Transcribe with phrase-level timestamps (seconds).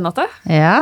[0.00, 0.26] Renate.
[0.48, 0.80] Ja.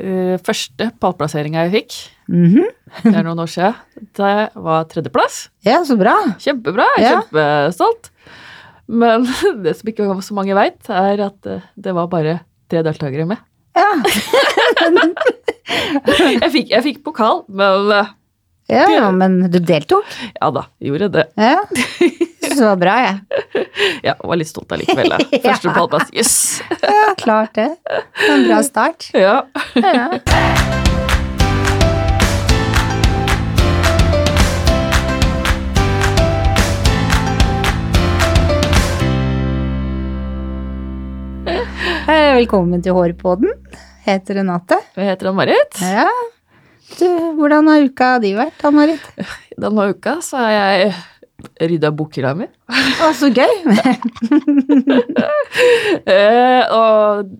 [0.00, 1.96] Eh, Første pallplasseringa jeg fikk,
[2.30, 2.66] Mhm.
[3.04, 3.74] det er noen år siden,
[4.16, 5.48] det var tredjeplass.
[5.64, 6.14] ja, så bra.
[6.38, 7.20] Kjempebra, Ja.
[7.22, 8.10] kjempestolt.
[8.88, 9.22] Men
[9.62, 13.38] det som ikke så mange veit, er at eh, det var bare tre deltakere med.
[13.76, 13.90] Ja.
[15.70, 18.08] Jeg fikk, jeg fikk pokal, men eh,
[18.70, 20.02] ja, men du deltok?
[20.34, 21.24] ja da, gjorde det.
[21.38, 21.60] Ja.
[22.50, 23.18] Syns det var bra, jeg.
[24.08, 25.12] Ja, var litt stolt allikevel.
[25.12, 25.18] da.
[25.44, 26.32] Første pallplass, jøss.
[26.66, 26.80] Yes.
[26.82, 27.68] Ja, klart det.
[28.26, 29.06] En bra start.
[29.20, 29.44] Ja.
[29.78, 30.08] Ja.
[42.40, 43.52] Velkommen til Hårpodden.
[44.08, 44.80] Heter Renate.
[44.98, 45.78] Jeg heter Ann-Marit.
[45.84, 46.08] Ja.
[46.96, 47.06] Du,
[47.38, 49.04] hvordan har uka di vært, Ann-Marit?
[49.60, 50.94] Denne uka så har jeg
[51.60, 52.46] rydda bokhylla mi.
[52.70, 53.54] Å, så gøy!
[56.10, 57.30] Eh, og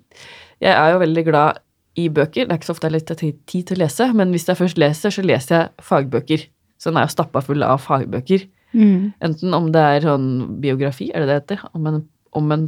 [0.61, 1.61] jeg er jo veldig glad
[2.01, 2.47] i bøker.
[2.47, 4.81] Det er ikke så ofte jeg har tid til å lese, men hvis jeg først
[4.81, 6.45] leser, så leser jeg fagbøker.
[6.81, 8.45] Så den er jo stappa full av fagbøker.
[8.75, 9.11] Mm.
[9.27, 10.27] Enten om det er sånn
[10.62, 11.64] biografi, er det det heter?
[11.77, 12.01] Om en,
[12.39, 12.67] om en,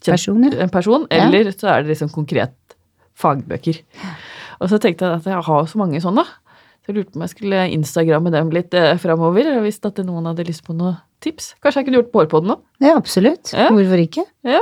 [0.00, 0.54] kjent- Person, ja.
[0.64, 1.26] en person, Ja.
[1.28, 2.54] eller så er det liksom konkret
[3.20, 3.82] fagbøker.
[4.60, 6.24] Og så tenkte jeg at jeg har så mange sånne.
[6.84, 9.46] Så jeg lurte på om jeg skulle instagramme dem litt eh, framover.
[9.64, 11.54] Hvis at noen hadde lyst på noen tips.
[11.64, 12.58] Kanskje jeg kunne gjort på hårpodden nå?
[12.84, 13.54] Ja, absolutt.
[13.56, 13.70] Ja.
[13.72, 14.26] Hvorfor ikke?
[14.44, 14.60] Ja.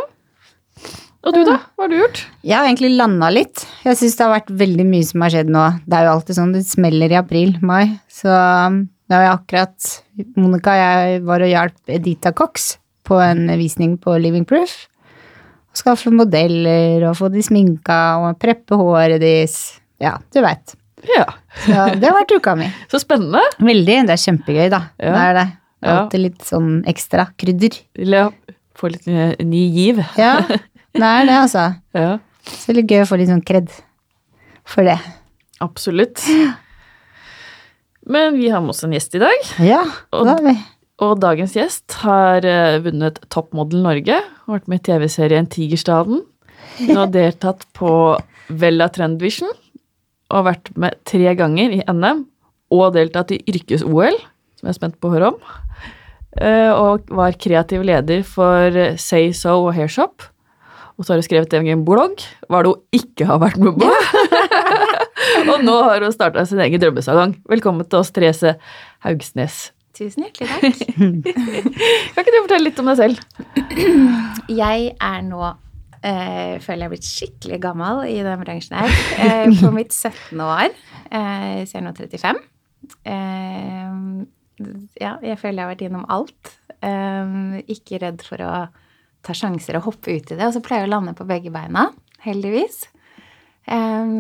[1.23, 1.57] Og du, da?
[1.75, 2.21] Hva har du gjort?
[2.47, 3.65] Jeg har egentlig landa litt.
[3.83, 5.67] Jeg syns det har vært veldig mye som har skjedd nå.
[5.83, 7.83] Det er jo alltid sånn, det smeller i april-mai.
[8.11, 8.79] Så um,
[9.11, 9.93] da har jeg akkurat
[10.39, 12.73] Monica og jeg var og hjalp Edita Cox
[13.07, 14.75] på en visning på Living Proof.
[15.79, 19.57] Skaffe modeller og få de sminka og preppe håret deres.
[20.03, 20.75] Ja, du veit.
[21.07, 21.27] Ja,
[21.63, 22.69] Så det har vært uka mi.
[22.93, 23.43] så spennende.
[23.61, 23.99] Veldig.
[24.09, 24.83] Det er kjempegøy, da.
[24.99, 25.13] Ja.
[25.13, 25.47] Det er det.
[25.93, 27.77] Alltid litt sånn ekstra krydder.
[27.99, 29.09] Vil jeg få litt
[29.43, 29.99] ny giv?
[30.19, 30.37] Ja,
[30.99, 31.65] det er det, altså.
[31.97, 32.13] Ja,
[32.47, 33.73] Så det er litt gøy å få litt sånn kred
[34.65, 34.99] for det.
[35.63, 36.23] absolutt.
[38.07, 39.49] Men vi har med oss en gjest i dag.
[39.63, 40.55] Ja, det har vi.
[41.03, 44.19] Og dagens gjest har eh, vunnet Toppmodell Norge.
[44.47, 46.23] Har vært med i TV-serien Tigerstaden.
[46.79, 47.91] Hun har deltatt på
[48.63, 49.51] Vella Trendvision
[50.33, 52.25] og har vært med tre ganger i NM.
[52.73, 54.17] Og deltatt i yrkes-OL,
[54.57, 55.41] som jeg er spent på å høre om.
[56.41, 60.25] Eh, Og var kreativ leder for Say So og Hairshop.
[60.97, 63.77] Og så har hun skrevet en egen blogg, hva det hun ikke har vært med
[63.77, 63.91] på.
[65.53, 67.37] og nå har hun starta sin egen drømmesalong.
[67.53, 68.55] Velkommen til oss, Therese
[69.05, 69.71] Haugsnes.
[69.97, 70.79] Tusen hjertelig takk.
[72.17, 73.21] Kan ikke du fortelle litt om deg selv?
[74.63, 75.43] Jeg er nå
[76.03, 78.95] eh, føler jeg er blitt skikkelig gammel i den bransjen her.
[79.23, 80.41] Eh, på mitt 17.
[80.43, 80.71] år.
[81.09, 82.43] Eh, så jeg er nå 35.
[83.09, 83.93] Eh,
[85.03, 86.55] ja, jeg føler jeg har vært innom alt.
[86.83, 88.55] Eh, ikke redd for å
[89.23, 90.49] ta sjanser og hoppe ut i det.
[90.49, 91.89] Og så pleier jeg å lande på begge beina,
[92.27, 92.85] heldigvis.
[93.71, 94.13] Eh,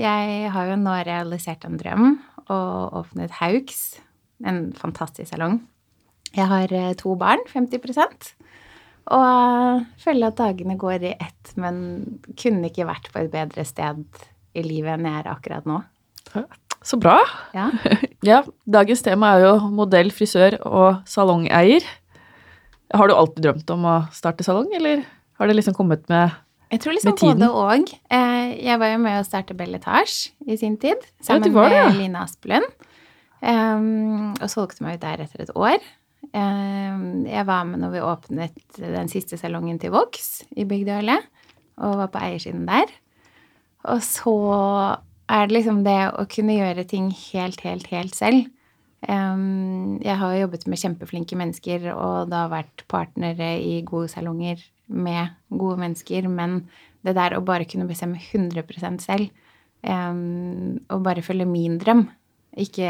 [0.00, 2.10] jeg har jo nå realisert en drøm
[2.46, 3.98] og åpnet Haugs,
[4.46, 5.60] en fantastisk salong.
[6.36, 7.80] Jeg har to barn, 50
[9.14, 11.76] og føler at dagene går i ett, men
[12.38, 14.02] kunne ikke vært på et bedre sted
[14.56, 15.82] i livet enn jeg er akkurat nå.
[16.86, 17.20] Så bra.
[17.56, 17.70] Ja.
[18.26, 21.84] Ja, dagens tema er jo modell, frisør og salongeier.
[22.90, 25.04] Har du alltid drømt om å starte salong, eller
[25.38, 26.32] har det liksom kommet med
[26.72, 27.92] Jeg tror liksom både og.
[28.10, 31.78] Eh, Jeg var jo med å starte Belletage i sin tid, sammen ja, det det,
[31.78, 31.84] ja.
[31.92, 32.66] med Line Aspelund.
[33.46, 35.78] Um, og solgte meg ut der etter et år.
[36.36, 41.24] Jeg var med når vi åpnet den siste salongen til Vox i Bygdøylet,
[41.80, 42.92] og var på eiersiden der.
[43.86, 44.36] Og så
[45.30, 48.46] er det liksom det å kunne gjøre ting helt, helt, helt selv.
[49.06, 55.34] Jeg har jo jobbet med kjempeflinke mennesker og da vært partnere i gode salonger med
[55.50, 56.64] gode mennesker, men
[57.06, 59.30] det der å bare kunne bestemme 100 selv,
[59.86, 62.06] og bare følge min drøm,
[62.56, 62.88] ikke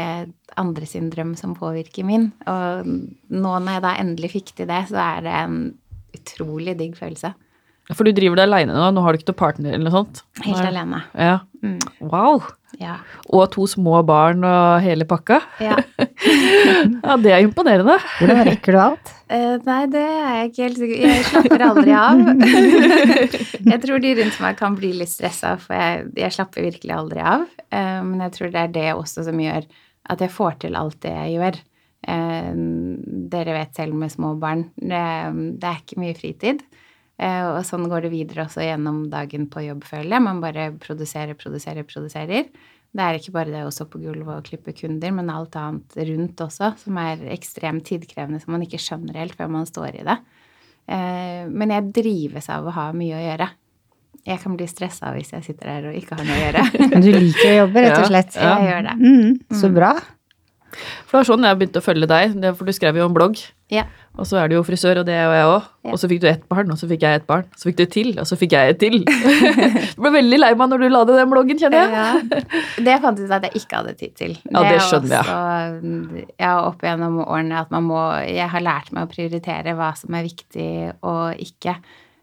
[0.57, 2.29] andre sin drøm som påvirker min.
[2.47, 5.59] Og nå når jeg da endelig fikk til det, så er det en
[6.17, 7.33] utrolig digg følelse.
[7.95, 10.23] For du driver deg aleine nå, nå har du ikke noen partner eller noe sånt?
[10.43, 10.69] Helt Nei.
[10.73, 11.03] alene.
[11.15, 11.35] Ja.
[11.63, 11.77] Mm,
[12.11, 12.43] Wow.
[12.81, 12.97] ja.
[13.31, 15.39] Og to små barn og hele pakka.
[15.63, 15.77] ja.
[16.27, 17.95] Ja, det er imponerende.
[18.19, 19.11] Hvordan rekker du alt?
[19.31, 22.21] Uh, nei, det er jeg ikke helt sikker Jeg slapper aldri av.
[23.71, 27.23] jeg tror de rundt meg kan bli litt stressa, for jeg, jeg slapper virkelig aldri
[27.23, 27.45] av.
[27.71, 29.67] Uh, men jeg tror det er det også som gjør
[30.11, 31.61] at jeg får til alt det jeg gjør.
[32.07, 32.51] Uh,
[33.31, 35.05] dere vet selv med små barn, det,
[35.61, 36.65] det er ikke mye fritid.
[37.17, 40.25] Eh, og sånn går det videre også gjennom dagen på jobb, føler jeg.
[40.27, 42.49] Man bare produserer, produserer, produserer.
[42.97, 45.97] Det er ikke bare det å stå på gulvet og klippe kunder, men alt annet
[46.07, 50.05] rundt også, som er ekstremt tidkrevende, som man ikke skjønner helt før man står i
[50.07, 50.17] det.
[50.87, 53.49] Eh, men jeg drives av å ha mye å gjøre.
[54.27, 56.63] jeg kan bli stressa hvis jeg sitter der og ikke har noe å gjøre.
[56.91, 58.35] Men du liker å jobbe, rett og slett.
[58.35, 58.49] Ja.
[58.59, 58.95] Jeg gjør det.
[58.99, 59.91] Mm, så bra.
[61.07, 63.39] For det var sånn jeg begynte å følge deg, for du skrev jo en blogg.
[63.69, 63.83] Ja.
[64.17, 65.65] Og så er du jo frisør, og det er jo jeg òg.
[65.83, 65.91] Ja.
[65.91, 67.43] Og så fikk du ett barn, og så fikk jeg et barn.
[67.59, 68.95] Så fikk du et til, og så fikk jeg et til.
[69.97, 71.91] du ble veldig lei meg når du la ned den bloggen, kjenner jeg.
[71.99, 72.41] Ja.
[72.87, 74.33] Det fant jeg ut at jeg ikke hadde tid til.
[74.53, 75.27] Ja, det er skjønner jeg.
[75.27, 79.91] også- Ja, opp gjennom årene at man må Jeg har lært meg å prioritere hva
[79.99, 80.69] som er viktig
[81.03, 81.75] og ikke.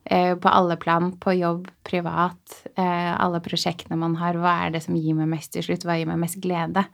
[0.04, 1.12] Eh, På alle plan.
[1.20, 2.58] På jobb, privat.
[2.76, 4.34] eh, Alle prosjektene man har.
[4.34, 5.84] Hva er det som gir meg mest til slutt?
[5.86, 6.84] Hva gir meg mest glede?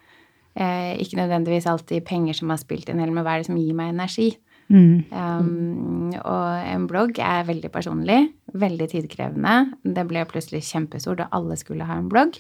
[0.61, 3.59] Eh, Ikke nødvendigvis alltid penger som har spilt inn, eller men hva er det som
[3.61, 4.35] gir meg energi?
[4.71, 5.11] Mm.
[5.11, 8.21] Um, og en blogg er veldig personlig,
[8.55, 9.55] veldig tidkrevende.
[9.83, 12.39] Det ble plutselig kjempestort, og alle skulle ha en blogg.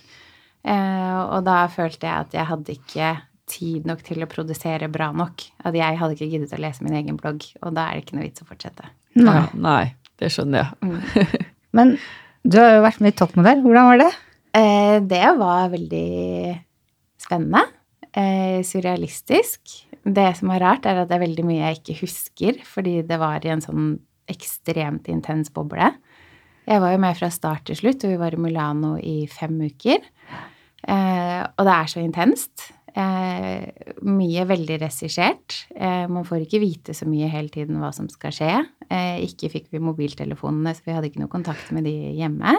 [0.61, 3.11] Eh, og da følte jeg at jeg hadde ikke
[3.50, 5.49] tid nok til å produsere bra nok.
[5.67, 8.20] At jeg hadde ikke giddet å lese min egen blogg, og da er det ikke
[8.20, 8.93] noe vits å fortsette.
[9.19, 9.40] Nei.
[9.58, 9.84] Nei,
[10.22, 11.43] det skjønner jeg.
[11.76, 11.96] Men
[12.46, 13.64] du har jo vært med i Toppmodell.
[13.64, 14.11] Hvordan var det?
[14.61, 16.06] Eh, det var veldig
[17.20, 17.67] spennende.
[18.17, 19.75] Eh, surrealistisk.
[20.03, 23.19] Det som er rart, er at det er veldig mye jeg ikke husker, fordi det
[23.21, 23.93] var i en sånn
[24.31, 25.93] ekstremt intens boble.
[26.71, 29.57] Jeg var jo med fra start til slutt, og vi var i Milano i fem
[29.62, 30.03] uker.
[30.87, 32.71] Eh, og det er så intenst.
[32.91, 33.67] Eh,
[34.03, 35.65] mye veldig regissert.
[35.77, 38.53] Eh, man får ikke vite så mye hele tiden hva som skal skje.
[38.91, 42.56] Eh, ikke fikk vi mobiltelefonene, så vi hadde ikke noe kontakt med de hjemme.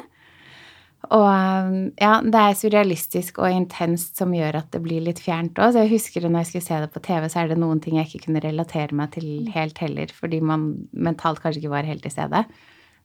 [1.10, 5.58] Og um, ja, det er surrealistisk og intenst som gjør at det blir litt fjernt
[5.58, 5.74] òg.
[5.74, 7.98] Så jeg husker når jeg skulle se det på TV, så er det noen ting
[7.98, 12.06] jeg ikke kunne relatere meg til helt heller, fordi man mentalt kanskje ikke var helt
[12.06, 12.44] til stede.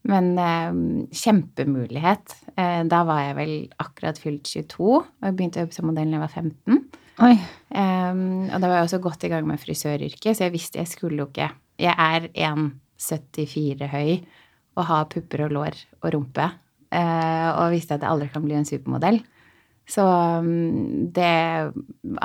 [0.06, 0.76] Men eh,
[1.24, 2.36] kjempemulighet.
[2.54, 6.12] Eh, da var jeg vel akkurat fylt 22, og jeg begynte å jobbe som modell
[6.12, 7.02] da jeg var 15.
[7.26, 7.32] Oi.
[7.72, 10.90] Um, og da var jeg også godt i gang med frisøryrket, så jeg visste jeg
[10.90, 11.48] skulle jo ikke
[11.80, 14.10] Jeg er 1,74 høy
[14.76, 16.50] og har pupper og lår og rumpe.
[16.90, 19.22] Eh, og visste at jeg aldri kan bli en supermodell.
[19.86, 21.68] Så um, det er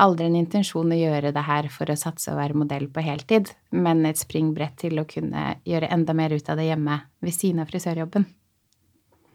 [0.01, 3.51] aldri en intensjon å gjøre det her for å satse og være modell på heltid,
[3.69, 7.61] men et springbrett til å kunne gjøre enda mer ut av det hjemme ved siden
[7.61, 8.25] av frisørjobben.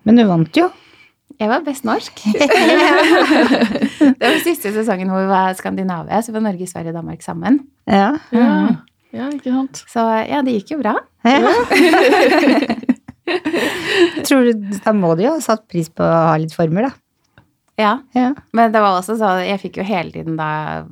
[0.07, 0.67] Men du vant jo.
[1.39, 2.25] Jeg var best norsk.
[4.19, 7.63] det var siste sesongen hvor vi var Skandinavia, så var Norge, Sverige og Danmark sammen.
[7.87, 8.11] Ja.
[8.35, 8.75] Mm.
[9.15, 9.85] ja ikke sant.
[9.87, 10.99] Så ja, det gikk jo bra.
[11.27, 12.87] ja.
[14.27, 17.43] Tror du, Da må du jo ha satt pris på å ha litt former, da.
[17.77, 18.31] Ja, Ja.
[18.57, 20.87] Men det var også så Jeg fikk jo hele tiden da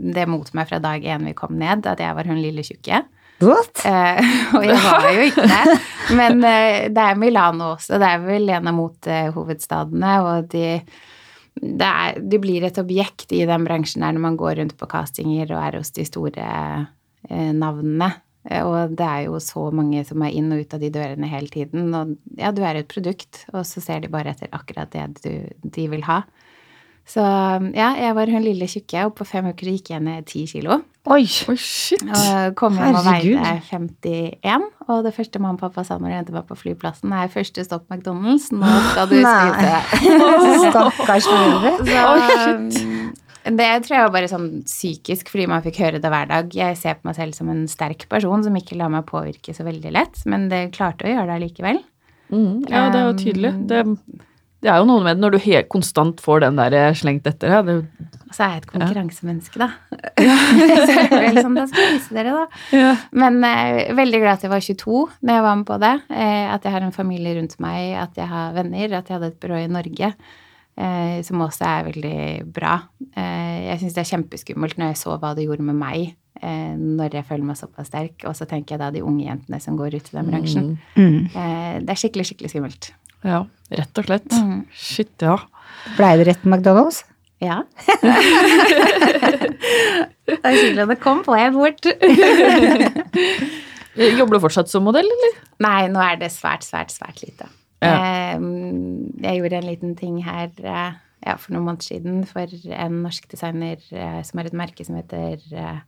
[0.00, 3.02] det mot meg fra dag én vi kom ned, at jeg var hun lille tjukke.
[3.44, 3.82] What?
[3.84, 4.20] Eh,
[4.56, 5.76] og jeg var jo ikke det.
[6.16, 7.98] Men eh, det er Milano også.
[8.00, 10.80] Det er vel en av motehovedstadene, og de
[11.60, 14.88] det er, de blir et objekt i den bransjen her når man går rundt på
[14.88, 16.46] castinger og er hos de store
[17.28, 18.12] eh, navnene.
[18.48, 21.28] Eh, Og det er jo så mange som er inn og ut av de dørene
[21.28, 21.90] hele tiden.
[21.94, 25.32] Og ja, du er et produkt, og så ser de bare etter akkurat det du,
[25.64, 26.22] de vil ha.
[27.10, 27.18] Så
[27.74, 30.76] ja, jeg var hun lille tjukke, og på fem uker gikk jeg ned ti kilo.
[31.10, 31.24] Oi!
[31.50, 32.04] Oi, shit.
[32.06, 34.66] Og kom hjem og veide 51.
[34.86, 37.64] Og det første mamma og pappa sa når de hentet meg på flyplassen, er første
[37.66, 38.50] stopp McDonald's.
[38.54, 40.12] Nå skal du spise.
[40.70, 41.72] Stakkars foreldre.
[41.88, 43.10] Så, um,
[43.58, 46.54] det tror jeg var bare sånn psykisk, fordi man fikk høre det hver dag.
[46.54, 49.66] Jeg ser på meg selv som en sterk person som ikke lar meg påvirke så
[49.66, 51.80] veldig lett, men det klarte å gjøre det allikevel.
[52.30, 53.52] Mm, ja, det er jo tydelig.
[53.70, 53.84] Det,
[54.60, 57.26] det er jo noe med det når du helt konstant får den der eh, slengt
[57.28, 57.70] etter deg.
[57.70, 59.70] Det, Og så er jeg et konkurransemenneske, da.
[60.86, 62.60] så jeg ble liksom, da skal jeg vise dere, da.
[62.76, 62.92] ja.
[63.24, 65.94] Men eh, veldig glad at jeg var 22 når jeg var med på det.
[66.12, 69.32] Eh, at jeg har en familie rundt meg, at jeg har venner, at jeg hadde
[69.32, 70.12] et byrå i Norge.
[70.80, 72.20] Eh, som også er veldig
[72.54, 72.76] bra.
[73.18, 76.14] Eh, jeg syns det er kjempeskummelt når jeg så hva det gjorde med meg.
[76.40, 78.24] Eh, når jeg føler meg såpass sterk.
[78.28, 80.72] Og så tenker jeg da de unge jentene som går ut i den bransjen.
[80.96, 81.20] Mm.
[81.28, 82.92] Eh, det er skikkelig, skikkelig skummelt.
[83.26, 83.44] ja,
[83.76, 84.30] rett og slett.
[84.32, 84.64] Mm.
[84.72, 85.36] Shit, ja.
[85.98, 87.04] Blei det rett McDonald's?
[87.40, 87.62] Ja.
[90.28, 91.88] det er hyggelig at det kom, på jeg bort.
[94.20, 95.40] Jobber du fortsatt som modell, eller?
[95.64, 97.48] Nei, nå er det svært, svært, svært lite.
[97.80, 98.36] Ja.
[98.36, 103.28] Jeg gjorde en liten ting her eh, ja, for noen måneder siden for en norsk
[103.32, 105.80] designer eh, som har et merke som heter eh,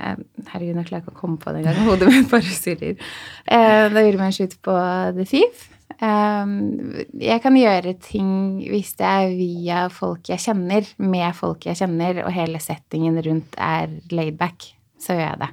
[0.00, 1.82] Herregud, nå klarer jeg ikke å komme på det engang.
[1.88, 3.10] Hodet mitt bare surrer.
[3.44, 4.76] Da gjorde vi en shoot på
[5.16, 5.66] The Thief.
[6.00, 8.30] Jeg kan gjøre ting
[8.64, 13.58] hvis det er via folk jeg kjenner, med folk jeg kjenner, og hele settingen rundt
[13.60, 15.50] er laid back, så gjør jeg det.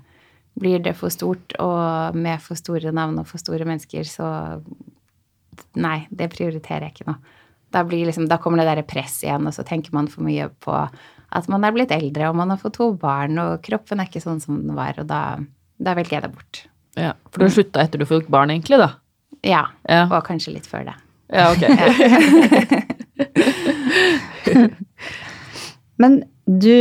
[0.64, 4.30] Blir det for stort og med for store navn og for store mennesker, så
[5.76, 7.16] Nei, det prioriterer jeg ikke nå.
[7.76, 10.48] Da, blir liksom, da kommer det derre press igjen, og så tenker man for mye
[10.64, 10.74] på
[11.38, 14.24] at man er blitt eldre, og man har fått to barn, og kroppen er ikke
[14.24, 15.22] sånn som den var, og da,
[15.84, 16.62] da velger jeg det bort.
[16.98, 18.94] Ja, For du slutta etter du fikk barn, egentlig, da?
[19.46, 20.06] Ja, Ja.
[20.08, 20.96] og kanskje litt før det.
[21.28, 21.64] Ja, ok.
[26.02, 26.72] Men du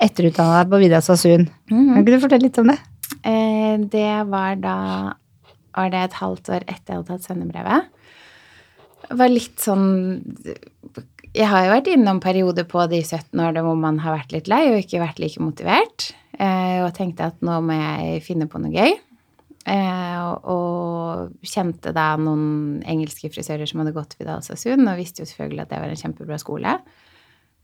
[0.00, 1.48] etterutdanna deg på Vidar Sasun.
[1.70, 1.88] Mm.
[1.92, 2.78] Kan ikke du fortelle litt om det?
[3.26, 4.76] Eh, det var da
[5.76, 7.90] Var det et halvt år etter jeg hadde tatt svennebrevet.
[9.10, 10.22] Var litt sånn
[11.34, 14.50] Jeg har jo vært innom perioder på de 17 årene hvor man har vært litt
[14.50, 16.10] lei og ikke vært like motivert.
[16.40, 18.96] Eh, og tenkte at nå må jeg finne på noe gøy.
[19.70, 25.28] Eh, og kjente da noen engelske frisører som hadde gått Vidal Sassoon, og visste jo
[25.28, 26.78] selvfølgelig at det var en kjempebra skole.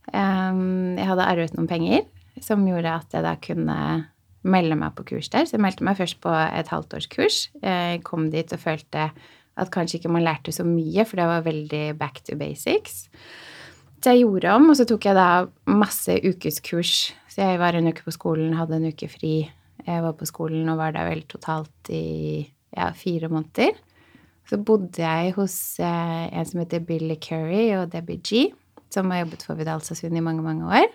[0.07, 2.05] Um, jeg hadde arvet noen penger
[2.39, 3.79] som gjorde at jeg da kunne
[4.47, 5.47] melde meg på kurs der.
[5.47, 7.39] Så jeg meldte meg først på et halvtårskurs.
[7.63, 9.09] Jeg kom dit og følte
[9.57, 13.07] at kanskje ikke man lærte så mye, for det var veldig back to basics.
[13.97, 15.29] Så jeg gjorde om, og så tok jeg da
[15.73, 17.09] masse ukeskurs.
[17.33, 19.49] Så jeg var en uke på skolen, hadde en uke fri.
[19.87, 22.45] Jeg var på skolen og var der vel totalt i
[22.75, 23.73] ja, fire måneder.
[24.47, 28.45] Så bodde jeg hos eh, en som heter Billy Curry og Debbie G,
[28.93, 30.87] som har jobbet for Vidal Sassoon i mange, mange år.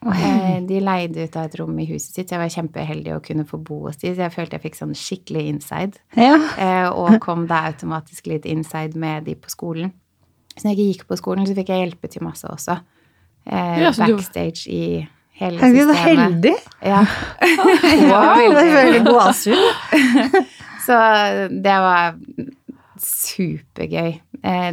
[0.00, 2.30] Eh, de leide ut av et rom i huset sitt.
[2.32, 4.94] Jeg var kjempeheldig å kunne få bo hos de, så jeg følte jeg fikk sånn
[4.96, 6.00] skikkelig inside.
[6.16, 6.38] Ja.
[6.56, 9.92] Eh, og kom da automatisk litt inside med de på skolen.
[10.56, 12.78] Så når jeg ikke gikk på skolen, så fikk jeg hjelpe til masse også.
[13.44, 14.80] Eh, backstage i
[15.40, 16.24] hele Herregud, så systemet.
[16.24, 16.56] heldig!
[16.84, 17.04] Ja.
[18.10, 19.04] Wow, det er veldig.
[20.86, 20.96] Så
[21.62, 22.16] det var
[23.04, 24.14] supergøy,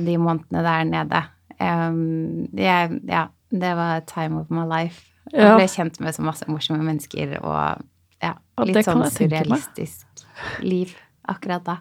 [0.08, 1.22] de månedene der nede.
[1.60, 5.04] Jeg, ja, det var time of my life.
[5.34, 5.56] Jeg Ja.
[5.56, 7.82] ble kjent med så masse morsomme mennesker og
[8.22, 10.06] ja, Ja, litt sånn jeg surrealistisk
[10.64, 10.96] liv
[11.28, 11.78] akkurat da.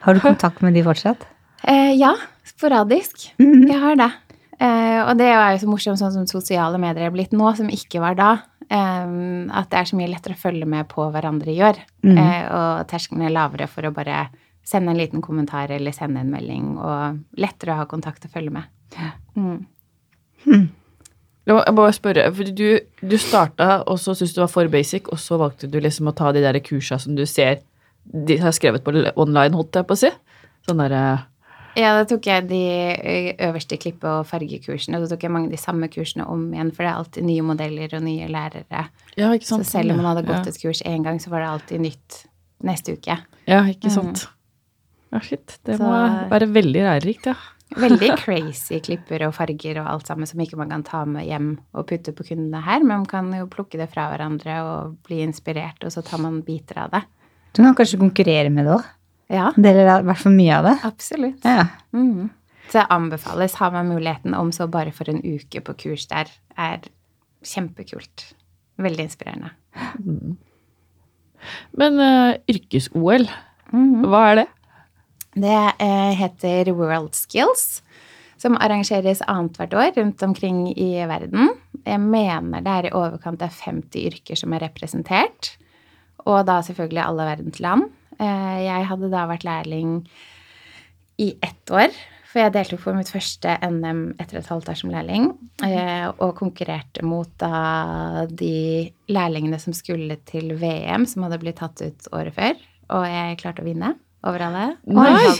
[0.00, 1.26] Har du kontakt med de fortsatt?
[1.62, 3.34] Eh, ja, sporadisk.
[3.38, 3.66] Mhm.
[3.68, 4.10] Jeg har det.
[4.58, 7.68] Eh, og det er jo så morsomt sånn som sosiale medier er blitt nå, som
[7.68, 8.30] ikke var da.
[8.70, 9.10] Eh,
[9.52, 11.76] at det er så mye lettere å følge med på hverandre gjør.
[12.02, 12.16] Mhm.
[12.16, 14.30] Eh, og terskelen er lavere for å bare
[14.64, 16.78] sende en liten kommentar eller sende en melding.
[16.78, 18.64] Og lettere å ha kontakt og følge med.
[19.36, 19.66] Mm.
[20.46, 20.68] Jeg må
[21.58, 24.68] jeg må bare spørre, for du, du starta, og så syntes du det var for
[24.68, 27.60] basic, og så valgte du liksom å ta de der kursa som du ser
[28.04, 30.10] de har skrevet på online, holdt jeg på å si.
[30.68, 31.26] Sånn derre
[31.76, 32.62] Ja, da tok jeg de
[33.46, 34.98] øverste klippe- og fargekursene.
[34.98, 37.42] Så tok jeg mange av de samme kursene om igjen, for det er alltid nye
[37.46, 38.88] modeller og nye lærere.
[39.16, 39.66] Ja, ikke sant?
[39.68, 40.50] Så selv om man hadde gått ja.
[40.50, 42.18] et kurs én gang, så var det alltid nytt
[42.66, 43.18] neste uke.
[43.46, 43.94] Ja, ikke Mm.
[43.94, 44.26] sant.
[45.12, 45.58] Ja, shit.
[45.64, 47.34] Det Så- må være veldig lærerikt, ja.
[47.76, 51.52] Veldig crazy klipper og farger og alt sammen som ikke man kan ta med hjem
[51.74, 55.20] og putte på kundene her, men man kan jo plukke det fra hverandre og bli
[55.22, 57.02] inspirert, og så tar man biter av det.
[57.54, 58.84] Du kan kanskje konkurrere med det òg?
[59.30, 60.76] Ja, Deler i hvert fall mye av det.
[60.84, 61.44] absolutt.
[61.46, 61.68] Ja.
[61.94, 62.30] Mm.
[62.70, 63.54] Så det anbefales.
[63.58, 66.26] Har man muligheten om så bare for en uke på kurs der,
[66.58, 66.80] er
[67.46, 68.32] kjempekult.
[68.78, 69.50] Veldig inspirerende.
[71.78, 73.28] Men uh, yrkes-OL,
[73.72, 74.02] Mhm.
[74.10, 74.46] hva er det?
[75.34, 77.82] Det eh, heter World Skills,
[78.40, 81.52] som arrangeres annethvert år rundt omkring i verden.
[81.84, 85.54] Jeg mener det er i overkant av 50 yrker som er representert,
[86.26, 87.90] og da selvfølgelig alle verdens land.
[88.18, 90.00] Eh, jeg hadde da vært lærling
[91.20, 91.94] i ett år,
[92.30, 95.30] for jeg deltok på mitt første NM etter et halvt år som lærling,
[95.66, 101.82] eh, og konkurrerte mot da de lærlingene som skulle til VM, som hadde blitt tatt
[101.82, 102.62] ut året før,
[102.98, 103.94] og jeg klarte å vinne
[104.26, 104.66] over henne.
[104.84, 105.12] Nei!
[105.16, 105.30] Wow!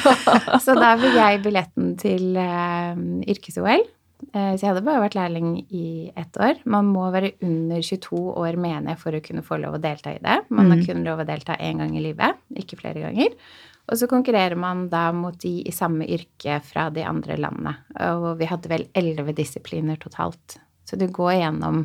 [0.64, 2.94] Så da fikk jeg billetten til uh,
[3.28, 3.84] yrkes-OL.
[4.30, 6.62] Uh, så jeg hadde bare vært lærling i ett år.
[6.70, 10.14] Man må være under 22 år, mener jeg, for å kunne få lov å delta
[10.14, 10.38] i det.
[10.54, 13.36] Man har kun lov å delta én gang i livet, ikke flere ganger.
[13.84, 17.74] Og så konkurrerer man da mot de i samme yrke fra de andre landene.
[18.14, 20.56] Og vi hadde vel elleve disipliner totalt.
[20.88, 21.84] Så du går gjennom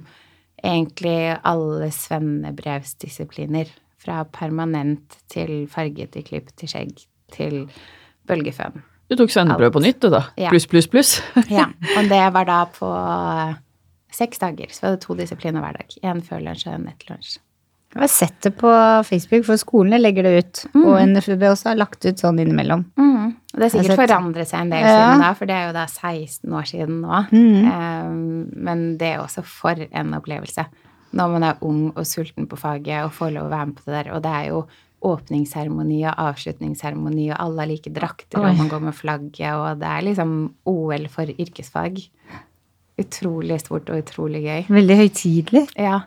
[0.63, 3.67] egentlig alle svennebrevsdisipliner.
[3.99, 7.01] Fra permanent til farget til klipp til skjegg
[7.35, 7.65] til
[8.29, 8.79] bølgeføn.
[9.09, 10.23] Du tok svenneprøve på nytt, du da.
[10.37, 10.51] Ja.
[10.53, 11.15] Pluss, pluss, pluss.
[11.51, 11.65] Ja,
[11.97, 12.89] og det var da på
[14.15, 14.71] seks dager.
[14.71, 15.95] Så vi hadde to disipliner hver dag.
[16.05, 17.37] Én før lunsj og en etter lunsj.
[17.89, 18.69] Jeg har sett det på
[19.07, 20.59] Facebook, for skolene legger det ut.
[20.77, 22.83] Og NFUB også har lagt ut sånn innimellom.
[23.01, 23.31] Mm.
[23.33, 24.91] Og det har sikkert har forandret seg en del Ja.
[24.93, 27.21] siden da, for det er jo da 16 år siden nå.
[27.33, 27.65] Mm.
[27.65, 30.67] Um, men det er også for en opplevelse.
[31.15, 33.85] Når man er ung og sulten på faget og får lov å være med på
[33.87, 34.11] det der.
[34.13, 34.59] Og det er jo
[35.09, 38.49] åpningsseremoni og avslutningsseremoni, og alle har like drakter, Oi.
[38.51, 40.33] og man går med flagget, og det er liksom
[40.67, 42.01] OL for yrkesfag.
[42.99, 44.65] Utrolig stort og utrolig gøy.
[44.75, 45.63] Veldig høytidelig.
[45.79, 46.01] Ja.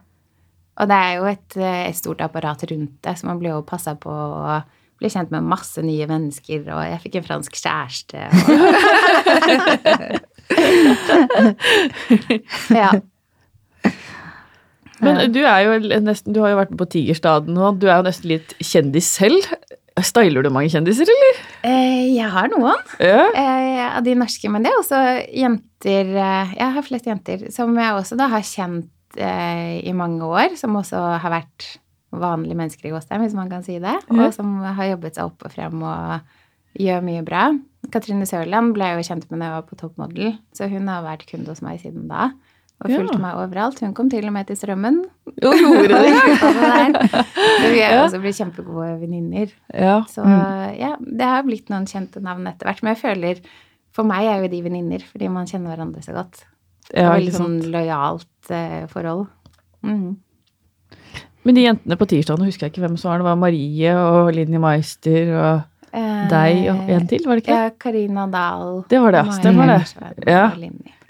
[0.81, 3.63] Og det er jo et, eh, et stort apparat rundt det, så man blir jo
[3.65, 4.61] passa på å
[5.01, 8.19] bli kjent med masse nye mennesker, og jeg fikk en fransk kjæreste.
[8.29, 8.33] Og...
[12.83, 12.93] ja.
[15.03, 18.07] Men du er jo nesten, du har jo vært på Tigerstaden nå, du er jo
[18.07, 19.49] nesten litt kjendis selv.
[20.01, 21.41] Styler du mange kjendiser, eller?
[21.69, 23.27] Eh, jeg har noen Ja.
[23.37, 25.01] eh, av de norske, men det er også
[25.37, 28.89] jenter eh, Jeg har flest jenter som jeg også da har kjent
[29.21, 31.67] i mange år, som også har vært
[32.17, 35.45] vanlige mennesker i Gåstein, hvis man kan si det, og som har jobbet seg opp
[35.45, 36.23] og frem og
[36.81, 37.43] gjør mye bra.
[37.93, 41.05] Katrine Sørland ble jeg jo kjent med da jeg var på toppmodell, så hun har
[41.05, 42.31] vært kunde hos meg siden da.
[42.83, 43.19] Og Ja.
[43.23, 43.81] meg overalt.
[43.81, 45.03] Hun kom til og med til Strømmen.
[45.43, 47.11] Jo, gjorde det.
[47.63, 49.53] Så vi er også blitt kjempegode venninner.
[49.75, 50.01] Ja.
[50.11, 50.25] Så
[50.79, 52.83] ja, det har blitt noen kjente navn etter hvert.
[52.83, 53.41] Men jeg føler
[53.93, 56.45] For meg er jo de venninner fordi man kjenner hverandre så godt.
[56.89, 59.27] Det ja er ikke veldig sånn lojalt eh, forhold.
[59.85, 60.17] Mm.
[61.45, 63.27] Men de jentene på tirsdag, nå husker jeg ikke hvem som var det.
[63.27, 67.53] var Marie og Linni Meister og Eh, deg og en til, var det ikke?
[67.53, 68.79] Ja, Karina Dahl.
[68.89, 69.33] Det var det, ja.
[69.37, 70.25] stemmer det.
[70.25, 70.47] Ja.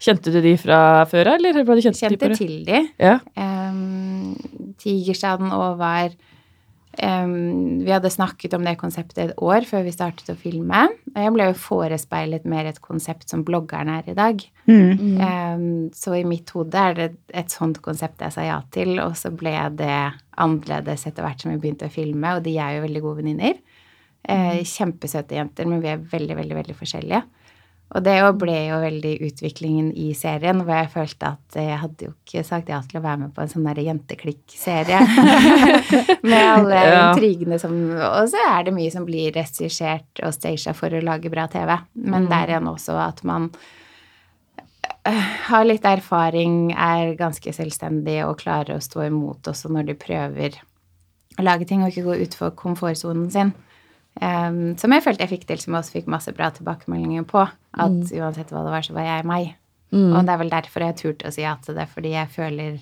[0.03, 2.39] Kjente du de fra før av, eller ble du kjent Kjente det?
[2.41, 2.83] til de.
[2.99, 3.19] Ja.
[3.39, 4.35] Um,
[4.83, 6.11] Tigerstaden og var
[6.99, 10.89] um, Vi hadde snakket om det konseptet et år før vi startet å filme.
[11.13, 14.43] Og jeg ble jo forespeilet mer et konsept som bloggerne er i dag.
[14.67, 15.21] Mm.
[15.23, 19.15] Um, så i mitt hode er det et sånt konsept jeg sa ja til, og
[19.19, 20.01] så ble det
[20.43, 23.63] annerledes etter hvert som vi begynte å filme, og de er jo veldig gode venninner.
[24.23, 27.23] Eh, kjempesøte jenter, men vi er veldig, veldig, veldig forskjellige.
[27.93, 32.13] Og det ble jo veldig utviklingen i serien, hvor jeg følte at jeg hadde jo
[32.23, 35.01] ikke sagt ja til å være med på en sånn der jenteklikk-serie.
[36.31, 37.03] med alle Ja.
[37.11, 41.29] intrigene som Og så er det mye som blir regissert og staged for å lage
[41.33, 41.75] bra TV.
[41.95, 43.51] Men der igjen også at man
[45.09, 49.99] øh, har litt erfaring, er ganske selvstendig og klarer å stå imot også når de
[50.01, 50.57] prøver
[51.39, 53.53] å lage ting og ikke gå utfor komfortsonen sin.
[54.21, 57.47] Um, som jeg følte jeg fikk til, som jeg også fikk masse bra tilbakemeldinger på.
[57.81, 59.55] At uansett hva det var, så var jeg meg.
[59.93, 60.11] Mm.
[60.17, 62.79] Og det er vel derfor jeg turte å si ja til det, fordi jeg føler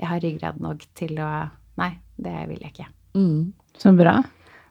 [0.00, 1.30] jeg har ryggrad nok til å
[1.74, 1.88] Nei,
[2.22, 2.84] det vil jeg ikke.
[3.18, 3.52] Mm.
[3.80, 4.12] Så bra.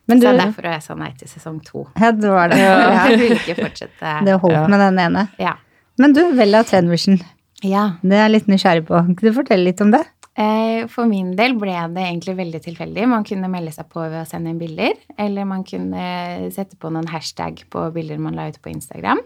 [0.07, 1.81] Men du, Så derfor jeg sa nei til sesong to.
[1.99, 2.59] ja, det var det.
[2.63, 4.13] Jeg vil ikke fortsette.
[4.23, 4.61] Det holdt Ja.
[4.71, 5.23] med den ene.
[5.39, 5.53] Ja.
[5.99, 7.19] Men du, Vella Trendvision,
[7.63, 7.83] ja.
[8.01, 8.99] det er jeg litt nysgjerrig på.
[9.03, 10.01] Kan du fortelle litt om det?
[10.33, 13.05] Eh, For min del ble det egentlig veldig tilfeldig.
[13.09, 16.89] Man kunne melde seg på ved å sende inn bilder, eller man kunne sette på
[16.93, 19.21] noen hashtag på bilder man la ut på Instagram.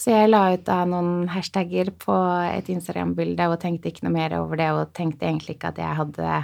[0.00, 2.14] Så jeg la ut da noen hashtagger på
[2.48, 5.98] et Instagram-bilde og tenkte ikke noe mer over det, og tenkte egentlig ikke at jeg
[6.00, 6.40] hadde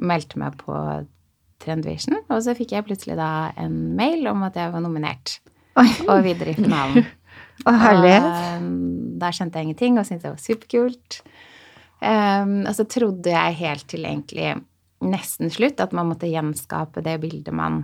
[0.00, 0.76] meldt meg på
[1.60, 2.18] Trendvision.
[2.32, 5.38] Og så fikk jeg plutselig da en mail om at jeg var nominert
[5.80, 7.06] Oi, og videre i finalen.
[7.68, 8.26] å, herlighet.
[8.26, 11.20] Og, um, da skjønte jeg ingenting og syntes det var superkult.
[12.00, 14.54] Um, og så trodde jeg helt til egentlig
[15.04, 17.82] nesten slutt at man måtte gjenskape det bildet man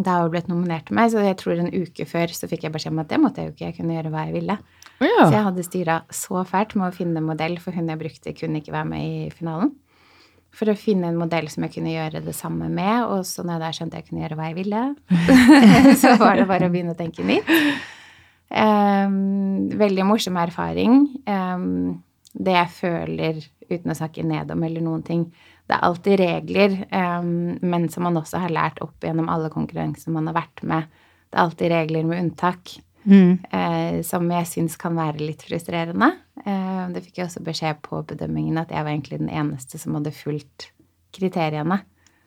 [0.00, 1.10] da hun blitt nominert til meg.
[1.12, 3.50] Så jeg tror en uke før så fikk jeg beskjed om at det måtte jeg
[3.50, 4.58] jo ikke, jeg kunne gjøre hva jeg ville.
[5.02, 5.24] Ja.
[5.26, 8.34] Så jeg hadde styra så fælt med å finne en modell, for hun jeg brukte,
[8.38, 9.74] kunne ikke være med i finalen.
[10.52, 13.56] For å finne en modell som jeg kunne gjøre det samme med, og så når
[13.56, 14.82] jeg da skjønte jeg kunne gjøre hva jeg ville,
[16.02, 17.52] så var det bare å begynne å tenke nytt.
[18.52, 21.06] Um, veldig morsom erfaring.
[21.24, 23.40] Um, det jeg føler,
[23.70, 25.26] uten å snakke ned om eller noen ting,
[25.68, 30.12] det er alltid regler, um, men som man også har lært opp gjennom alle konkurranser
[30.14, 30.88] man har vært med.
[31.30, 33.38] Det er alltid regler med unntak Mm.
[33.50, 36.12] uh, som jeg syns kan være litt frustrerende.
[36.44, 39.96] Uh, det fikk jeg også beskjed på bedømmingen at jeg var egentlig den eneste som
[39.98, 40.68] hadde fulgt
[41.10, 41.80] kriteriene.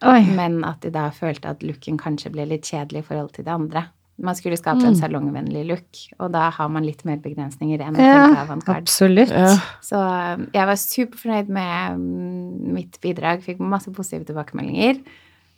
[0.06, 0.22] Oi.
[0.36, 3.54] Men at de da følte at looken kanskje ble litt kjedelig i forhold til det
[3.56, 3.86] andre.
[4.16, 8.00] Man skulle skape en salongvennlig look, og da har man litt mer begrensninger enn å
[8.00, 8.86] tenke avantgarde.
[8.86, 9.32] absolutt.
[9.34, 9.50] ja.
[9.84, 14.96] Så eh, jeg var superfornøyd med mm, mitt bidrag, fikk masse positive tilbakemeldinger.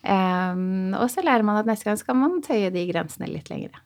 [0.07, 3.77] Um, og så lærer man at neste gang skal man tøye de grensene litt lengre.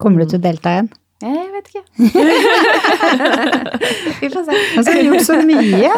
[0.00, 0.90] Kommer du til å delta igjen?
[1.24, 1.84] Jeg vet ikke.
[4.22, 4.52] Vi får se.
[4.78, 5.92] Altså, du har gjort så mye.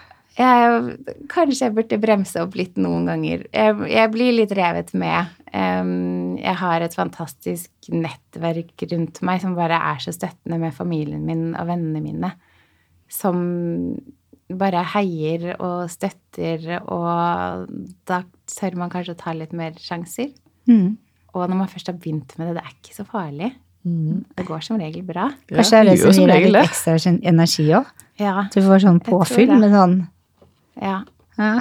[0.38, 3.42] Jeg, kanskje jeg burde bremse opp litt noen ganger.
[3.50, 5.32] Jeg, jeg blir litt revet med.
[5.50, 11.24] Um, jeg har et fantastisk nettverk rundt meg som bare er så støttende med familien
[11.26, 12.32] min og vennene mine.
[13.10, 13.40] Som
[14.50, 17.70] bare heier og støtter, og
[18.08, 20.30] da tør man kanskje å ta litt mer sjanser.
[20.70, 20.94] Mm.
[21.34, 23.52] Og når man først har begynt med det, det er ikke så farlig.
[23.86, 24.24] Mm.
[24.36, 25.28] Det går som regel bra.
[25.50, 26.96] Kanskje det er det som gir deg litt ekstra
[27.30, 27.92] energi òg?
[28.20, 28.46] Ja.
[28.52, 30.00] Du får sånn påfyll med sånn
[30.78, 31.00] ja.
[31.38, 31.54] ja.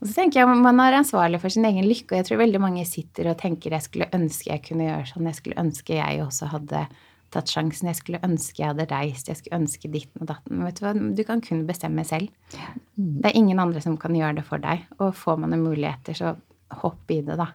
[0.00, 2.60] Og så tenker jeg Man er ansvarlig for sin egen lykke, og jeg tror veldig
[2.62, 6.22] mange sitter og tenker jeg skulle ønske jeg kunne gjøre sånn, jeg skulle ønske jeg
[6.24, 6.84] også hadde
[7.30, 10.56] tatt sjansen, jeg skulle ønske jeg hadde reist, jeg skulle ønske ditten og datten.
[10.56, 12.32] Men vet du hva, du kan kun bestemme selv.
[12.96, 14.82] Det er ingen andre som kan gjøre det for deg.
[14.98, 16.32] Og får man en muligheter, så
[16.82, 17.52] hopp i det, da.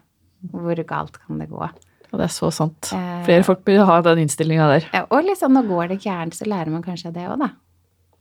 [0.54, 1.60] Hvor galt kan det gå?
[1.60, 2.88] Og det er så sant.
[2.94, 4.88] Eh, Flere folk bør ha den innstillinga der.
[4.94, 7.50] Ja, og liksom, nå går det gærent, så lærer man kanskje det òg, da.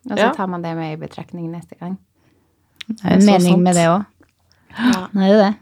[0.09, 1.95] Og så tar man det med i betraktning neste gang.
[2.87, 3.63] Det er jo en mening sant.
[3.63, 4.05] med det òg.
[4.77, 5.07] Ja.
[5.13, 5.53] Det er jo det.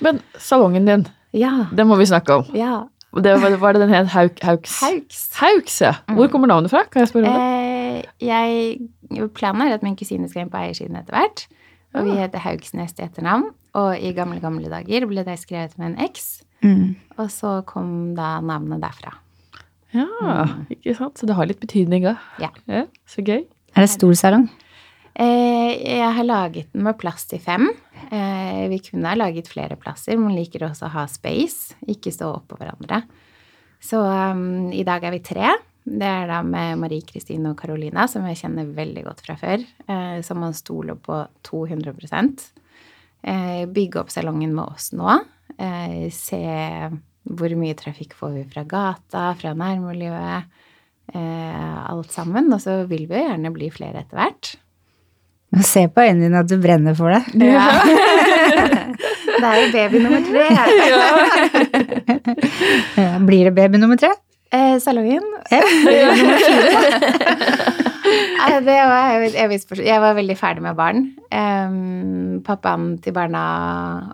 [0.00, 1.66] Men salongen din, Ja.
[1.76, 2.44] Det må vi snakke om.
[2.54, 2.84] ja.
[3.18, 4.80] Det var, var det den het Hauk, Hauks?
[4.82, 5.20] Hauks.
[5.40, 5.94] Hauks, ja.
[6.12, 6.82] Hvor kommer navnet fra?
[6.92, 8.04] Kan jeg spørre om det?
[8.04, 11.46] Eh, jeg, planen er at min kusine skal inn på eiersiden etter hvert.
[11.96, 12.16] Og vi Ah.
[12.26, 13.48] heter Haugsnes til etternavn.
[13.74, 16.42] Og i gamle, gamle dager ble det skrevet med en X.
[16.62, 16.96] Mm.
[17.16, 19.14] Og så kom da navnet derfra.
[19.94, 20.04] Ja,
[20.70, 21.18] ikke sant?
[21.18, 22.18] Så det har litt betydning òg.
[22.44, 22.48] Ja.
[22.68, 22.84] ja.
[23.08, 23.46] Så gøy.
[23.74, 24.50] Er det stor salong?
[25.18, 27.66] Eh, jeg har laget den med plass til fem.
[28.10, 32.30] Eh, vi kunne ha laget flere plasser, men liker også å ha space, ikke stå
[32.36, 33.02] oppå hverandre.
[33.82, 35.50] Så um, i dag er vi tre.
[35.88, 39.64] Det er da med Marie Kristine og Carolina, som jeg kjenner veldig godt fra før.
[39.88, 41.94] Eh, som man stoler på 200
[43.22, 45.18] eh, Bygge opp salongen med oss nå.
[45.58, 46.42] Eh, se
[47.28, 50.62] hvor mye trafikk får vi fra gata, fra nærmiljøet.
[51.14, 52.52] Eh, alt sammen.
[52.52, 54.54] Og så vil vi jo gjerne bli flere etter hvert.
[55.54, 57.22] Nå ser på øynene dine at du brenner for det.
[57.40, 57.62] Ja.
[59.40, 60.44] det er jo baby nummer tre.
[62.98, 64.10] Ja, Blir det baby nummer tre?
[64.52, 65.24] Eh, salongen.
[65.52, 65.60] Ja.
[68.38, 69.86] Nei, det var et evig spørsmål.
[69.88, 71.00] Jeg var veldig ferdig med barn.
[71.32, 73.42] Um, pappaen til barna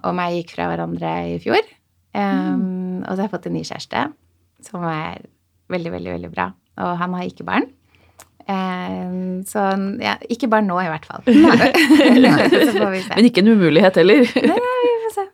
[0.03, 1.62] og meg gikk fra hverandre i fjor.
[2.18, 2.64] Em,
[3.05, 4.01] Og så har jeg fått en ny kjæreste,
[4.66, 5.14] som er
[5.70, 6.47] veldig, veldig, veldig bra.
[6.83, 7.66] Og han har ikke barn.
[8.50, 9.62] Em, så
[10.04, 11.22] ja, ikke bare nå, i hvert fall.
[11.30, 13.14] vi se.
[13.14, 14.26] Men ikke en umulighet heller.
[14.28, 15.24] Vi får se.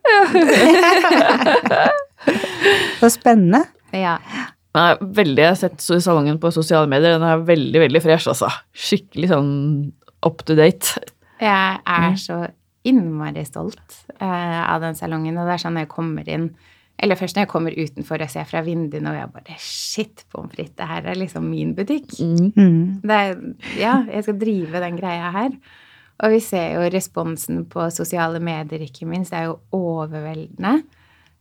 [3.01, 3.63] Så spennende.
[3.97, 4.17] Ja.
[4.71, 7.17] Den er veldig, Jeg har sett salongen på sosiale medier.
[7.17, 8.51] Den er veldig veldig fresh, altså.
[8.71, 9.51] Skikkelig sånn
[10.23, 11.01] up to date.
[11.41, 12.43] Jeg er så
[12.87, 15.37] innmari stolt eh, av den salongen.
[15.41, 16.51] Og det er sånn jeg kommer inn
[17.01, 20.53] Eller først når jeg kommer utenfor og ser fra vinduene, og jeg bare Shit, pommes
[20.53, 22.13] frites, det her er liksom min butikk.
[22.19, 23.01] Mm.
[23.01, 23.39] Det er,
[23.79, 25.55] ja, jeg skal drive den greia her.
[26.21, 29.33] Og vi ser jo responsen på sosiale medier, ikke minst.
[29.33, 30.83] Det er jo overveldende.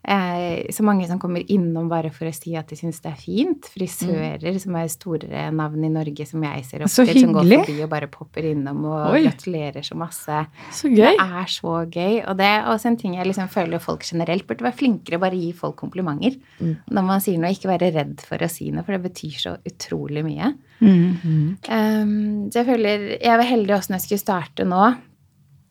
[0.00, 3.18] Eh, så mange som kommer innom bare for å si at de syns det er
[3.20, 3.66] fint.
[3.74, 7.50] Frisører som er store navn i Norge som jeg ser opp Så til, som går
[7.50, 9.22] forbi og bare popper innom og Oi.
[9.26, 10.40] gratulerer så masse.
[10.72, 12.22] Så Det er så gøy.
[12.24, 15.36] Og det er også en ting jeg liksom føler folk generelt burde være flinkere bare
[15.36, 16.40] gi folk komplimenter.
[16.60, 19.54] Når man sier noe, ikke være redd for å si noe, for det betyr så
[19.68, 20.54] utrolig mye.
[20.80, 21.56] Mm.
[21.68, 24.84] Um, så jeg føler Jeg var heldig også når jeg skulle starte nå.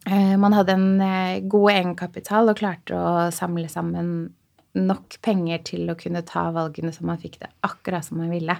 [0.09, 4.29] Eh, man hadde en eh, god egenkapital og klarte å samle sammen
[4.79, 8.55] nok penger til å kunne ta valgene så man fikk det akkurat som man ville.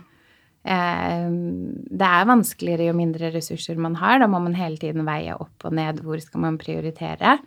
[0.62, 4.20] Eh, det er vanskeligere jo mindre ressurser man har.
[4.22, 7.40] Da må man hele tiden veie opp og ned hvor skal man prioritere.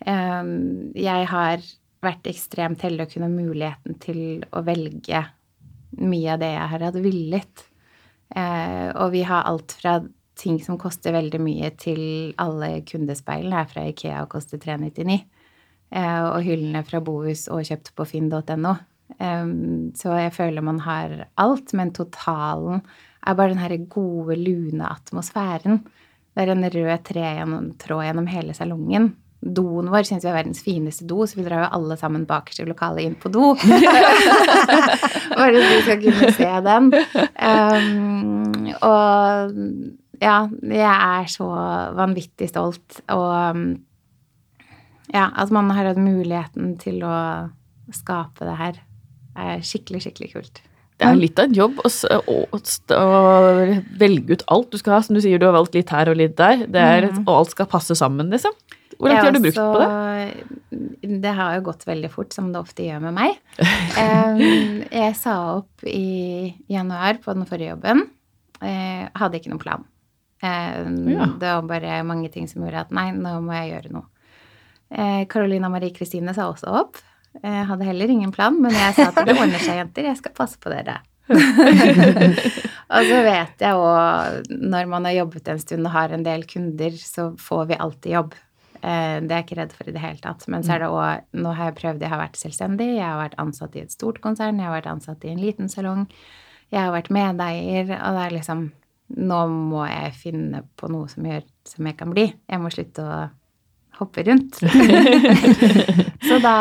[0.00, 1.64] Jeg har
[2.00, 4.20] vært ekstremt heldig å kunne muligheten til
[4.56, 5.20] å velge
[6.00, 7.64] mye av det jeg har hatt villet.
[8.96, 9.98] Og vi har alt fra
[10.40, 12.00] ting som koster veldig mye, til
[12.40, 15.20] alle kundespeilene er fra Ikea og koster 399.
[15.90, 18.76] Eh, og hyllene fra Bohus og kjøpt på finn.no.
[20.00, 22.78] Så jeg føler man har alt, men totalen
[23.26, 25.82] er bare den her gode, lune atmosfæren.
[26.30, 29.10] Det er en rød gjennom, tråd gjennom hele salongen.
[29.40, 32.60] Doen vår syns vi er verdens fineste do, så vi drar jo alle sammen bakerst
[32.60, 33.54] i lokalet inn på do.
[35.38, 36.90] Bare så vi skal kunne se den.
[37.40, 39.56] Um, og
[40.20, 41.48] ja, jeg er så
[41.96, 43.00] vanvittig stolt.
[43.12, 43.68] Og um,
[45.10, 47.14] ja, at man har hatt muligheten til å
[47.94, 48.82] skape det her,
[49.40, 50.60] er skikkelig, skikkelig kult.
[51.00, 51.88] Det er litt av en jobb å,
[52.28, 53.04] å, å
[54.02, 55.00] velge ut alt du skal ha.
[55.06, 56.66] Som du sier, du har valgt litt her og litt der.
[56.68, 58.52] Det er, Og alt skal passe sammen, liksom.
[59.00, 59.86] Hvor lang tid har du brukt på det?
[59.88, 61.20] det?
[61.24, 63.38] Det har jo gått veldig fort, som det ofte gjør med meg.
[65.00, 68.04] Jeg sa opp i januar på den forrige jobben.
[68.60, 69.88] Jeg hadde ikke noen plan.
[70.40, 71.26] Ja.
[71.40, 74.06] Det var bare mange ting som gjorde at nei, nå må jeg gjøre noe.
[74.90, 76.98] Karolina Carolina Marie Kristine sa også opp.
[77.38, 80.08] Jeg hadde heller ingen plan, men jeg sa at det ordner seg, jenter.
[80.08, 80.96] Jeg skal passe på dere.
[82.90, 86.42] og så vet jeg òg, når man har jobbet en stund og har en del
[86.50, 88.34] kunder, så får vi alltid jobb.
[88.80, 90.48] Eh, Det er jeg ikke redd for i det hele tatt.
[90.50, 93.20] Men så er det òg Nå har jeg prøvd, jeg har vært selvstendig, jeg har
[93.20, 96.06] vært ansatt i et stort konsern, jeg har vært ansatt i en liten salong,
[96.70, 98.70] jeg har vært medeier, og det er liksom
[99.18, 102.28] Nå må jeg finne på noe som gjør som jeg kan bli.
[102.30, 103.18] Jeg må slutte å
[104.00, 104.60] hoppe rundt.
[106.28, 106.54] så da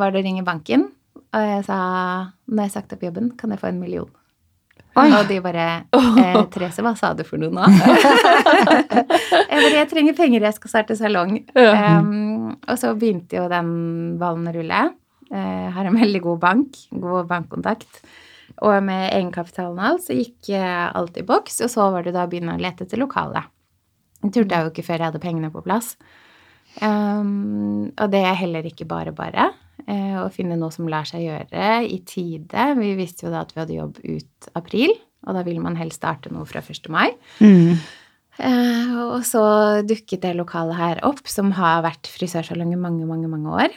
[0.00, 0.88] var det å ringe banken,
[1.32, 1.78] og jeg sa
[2.48, 4.10] Når jeg har sagt opp jobben, kan jeg få en million?
[4.92, 7.64] Og de bare eh, Therese, hva sa du for noe nå?
[9.48, 11.38] jeg bare Jeg trenger penger, jeg skal starte salong.
[11.56, 12.00] Ja.
[12.00, 13.70] Um, og så begynte jo den
[14.20, 14.82] ballen å rulle.
[15.32, 18.02] Jeg har en veldig god bank, god bankkontakt.
[18.62, 21.60] Og med egenkapitalen og alt, så gikk eh, alt i boks.
[21.66, 23.44] Og så var det da å begynne å lete etter lokale.
[24.22, 25.96] Det turte jeg jo ikke før jeg hadde pengene på plass.
[26.80, 29.50] Um, og det er heller ikke bare bare.
[29.88, 32.68] uh, å finne noe som lar seg gjøre i tide.
[32.78, 34.94] Vi visste jo da at vi hadde jobb ut april,
[35.26, 36.86] og da vil man helst starte noe fra 1.
[36.92, 37.10] mai.
[37.42, 37.80] Mm.
[38.38, 39.42] Uh, og så
[39.84, 43.74] dukket det lokalet her opp, som har vært frisørsalong i mange, mange, mange år.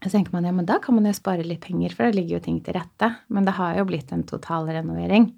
[0.00, 2.38] Så tenker man ja, men da kan man jo spare litt penger, for da ligger
[2.38, 3.10] jo ting til rette.
[3.28, 5.28] Men det har jo blitt en totalrenovering.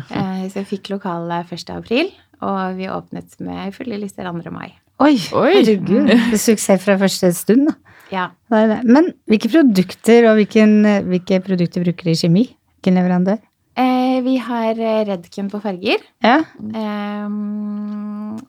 [0.00, 1.70] Eh, så jeg fikk lokalet 1.
[1.76, 2.10] april,
[2.42, 4.50] og vi åpnet med fulle lister 2.
[4.54, 4.72] mai.
[5.00, 5.52] Oi, Oi.
[5.54, 6.10] herregud.
[6.36, 7.76] Suksess fra første stund, da.
[8.10, 8.24] Ja.
[8.50, 8.80] Det det.
[8.90, 12.44] Men hvilke produkter og hvilken, hvilke produkter bruker dere i kjemi?
[12.80, 13.38] Hvilken leverandør?
[13.78, 16.02] Eh, vi har eh, Redken på farger.
[16.24, 16.40] Ja.
[16.58, 17.36] Eh,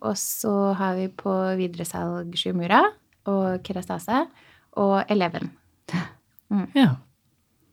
[0.01, 2.81] og så har vi på videresalg Sjumura
[3.29, 4.25] og Kerastase
[4.79, 5.51] og Eleven.
[5.91, 6.65] Ja.
[6.75, 6.89] ja.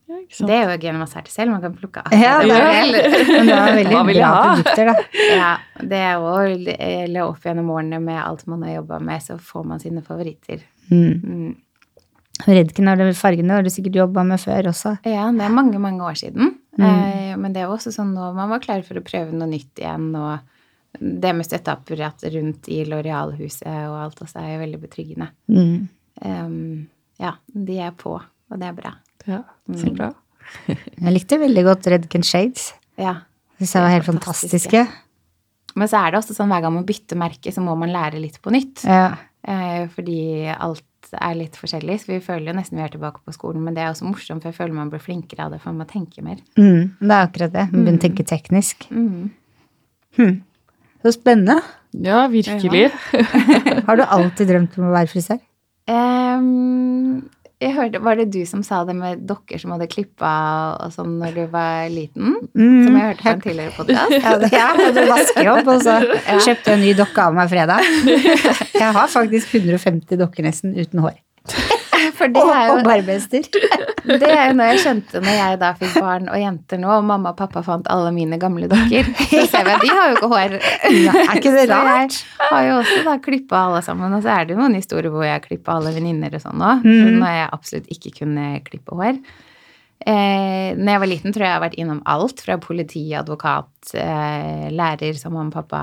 [0.08, 3.02] Det er jo genmassert selv, man kan plukke Ja, det er det.
[3.28, 4.42] Men det er veldig bra ha?
[4.56, 5.24] produkter, da.
[5.36, 5.50] Ja,
[5.90, 9.66] det er jo eller opp gjennom årene med alt man har jobba med, så får
[9.68, 10.62] man sine favoritter.
[10.88, 11.12] Mm.
[11.20, 11.56] Mm.
[12.46, 14.94] Redken har det fargene har du sikkert jobba med før også.
[15.04, 16.54] Ja, det er mange, mange år siden.
[16.78, 16.86] Mm.
[16.88, 19.50] Eh, men det er jo også sånn nå man var klar for å prøve noe
[19.50, 20.38] nytt igjen, og
[20.98, 25.28] det med støtteapparat rundt i Loreal-huset og alt også er jo veldig betryggende.
[25.52, 25.88] Mm.
[26.26, 26.88] Ehm,
[27.20, 28.94] ja, de er på, og det er bra.
[29.28, 29.42] Ja,
[29.76, 30.12] så bra.
[31.04, 32.72] Jeg likte veldig godt Redken Shades.
[32.98, 33.20] Ja.
[33.58, 34.70] Syns jeg var helt Fantastiske.
[34.70, 35.76] fantastiske.
[35.78, 38.20] Men så er det også sånn hver gang man bytter merke, så må man lære
[38.22, 38.84] litt på nytt.
[38.86, 39.16] Ja.
[39.42, 40.20] Eh, fordi
[40.54, 43.62] alt er litt forskjellig, så vi føler jo nesten vi er tilbake på skolen.
[43.66, 45.84] Men det er også morsomt, for jeg føler man blir flinkere av det, for man
[45.84, 46.40] må tenke mer.
[46.58, 46.94] Mm.
[47.00, 47.66] Det er akkurat det.
[47.72, 48.88] Man begynner å tenke teknisk.
[48.94, 49.28] Mm.
[50.18, 50.34] Hm.
[51.04, 51.60] Så spennende.
[51.94, 52.88] Ja, virkelig.
[53.88, 55.42] Har du alltid drømt om å være frisør?
[55.88, 60.32] Jeg hørte, Var det du som sa det med dokker som hadde klippa
[60.84, 62.36] og sånn når du var liten?
[62.54, 62.84] Mm.
[62.84, 64.14] Som jeg hørte på en tidligere podkast?
[64.14, 65.96] Ja, det, jeg hadde vaskejobb, og så
[66.46, 67.88] kjøpte jeg en ny dokke av meg fredag.
[68.78, 71.16] Jeg har faktisk 150 dokker nesten uten hår.
[72.18, 75.70] For det Og, jo, og jo det er jo noe jeg skjønte når jeg da
[75.78, 79.10] fikk barn og jenter nå, og mamma og pappa fant alle mine gamle dokker.
[79.30, 80.56] Så ser vi at de har jo ikke hår.
[80.94, 82.16] Ja, er ikke det rart?
[82.38, 84.78] Så jeg har jo også da klippa alle sammen, og så er det jo noen
[84.78, 86.86] historier hvor jeg klippa alle venninner og sånn òg.
[86.86, 87.20] Mhm.
[87.20, 89.20] Når jeg absolutt ikke kunne klippe hår.
[90.06, 92.42] Eh, når jeg var liten, tror jeg jeg har vært innom alt.
[92.44, 95.82] Fra politi, advokat, eh, lærer som mamma og pappa.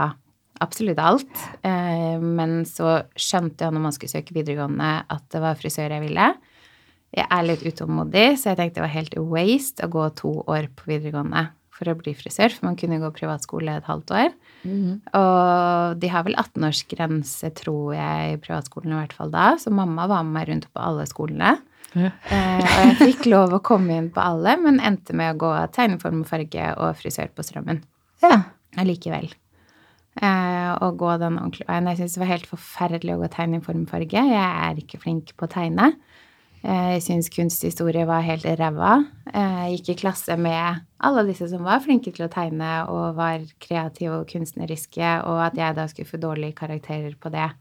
[0.63, 1.41] Absolutt alt.
[1.67, 6.05] Eh, men så skjønte jeg når man skulle søke videregående, at det var frisør jeg
[6.05, 6.29] ville.
[7.15, 10.67] Jeg er litt utålmodig, så jeg tenkte det var helt waste å gå to år
[10.75, 14.29] på videregående for å bli frisør, for man kunne gå privatskole et halvt år.
[15.19, 20.07] Og de har vel 18-årsgrense, tror jeg, i privatskolen i hvert fall da, så mamma
[20.07, 21.57] var med meg rundt på alle skolene.
[21.95, 22.11] Ja.
[22.31, 25.51] Eh, og jeg fikk lov å komme inn på alle, men endte med å gå
[25.75, 27.83] tegneform og farge og frisør på Strømmen
[28.23, 28.41] Ja.
[28.79, 29.29] allikevel.
[30.15, 31.89] Eh, og gå den ordentlige veien.
[31.91, 34.21] Jeg syns det var helt forferdelig å gå tegneformfarge.
[34.31, 35.89] Jeg er ikke flink på å tegne.
[36.63, 38.93] Eh, jeg syns kunsthistorie var helt ræva.
[39.33, 43.19] Eh, jeg gikk i klasse med alle disse som var flinke til å tegne og
[43.19, 47.51] var kreative og kunstneriske, og at jeg da skulle få dårlige karakterer på det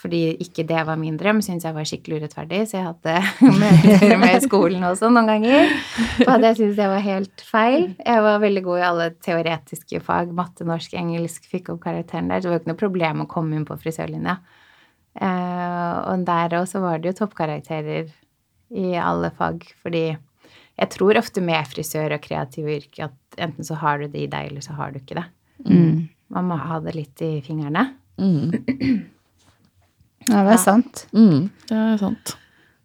[0.00, 3.16] fordi ikke det var min drøm, syntes jeg var skikkelig urettferdig, så jeg hadde
[3.60, 5.74] møter med i skolen også noen ganger.
[6.22, 7.84] For det syntes jeg var helt feil.
[7.98, 12.40] Jeg var veldig god i alle teoretiske fag, matte, norsk, engelsk, fikk opp karakteren der.
[12.40, 14.38] Så det var jo ikke noe problem å komme inn på frisørlinja.
[15.20, 18.08] Eh, og der også var det jo toppkarakterer
[18.70, 20.04] i alle fag, fordi
[20.80, 24.32] jeg tror ofte med frisør og kreative yrker at enten så har du det i
[24.32, 25.28] deg, eller så har du ikke det.
[25.66, 26.08] Mm.
[26.32, 27.90] Man må ha det litt i fingrene.
[28.20, 29.10] Mm.
[30.28, 30.56] Ja, det er Ja.
[30.56, 31.06] sant.
[31.14, 31.50] Mm.
[31.68, 32.36] Det er sant.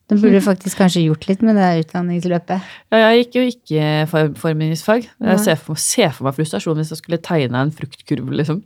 [0.07, 2.61] Du burde faktisk kanskje gjort litt med det utdanningsløpet.
[2.93, 5.07] Ja, jeg gikk jo ikke for formgivingsfag.
[5.19, 5.31] Nei.
[5.31, 8.59] Jeg ser for, ser for meg frustrasjon hvis jeg skulle tegne en fruktkurv, liksom.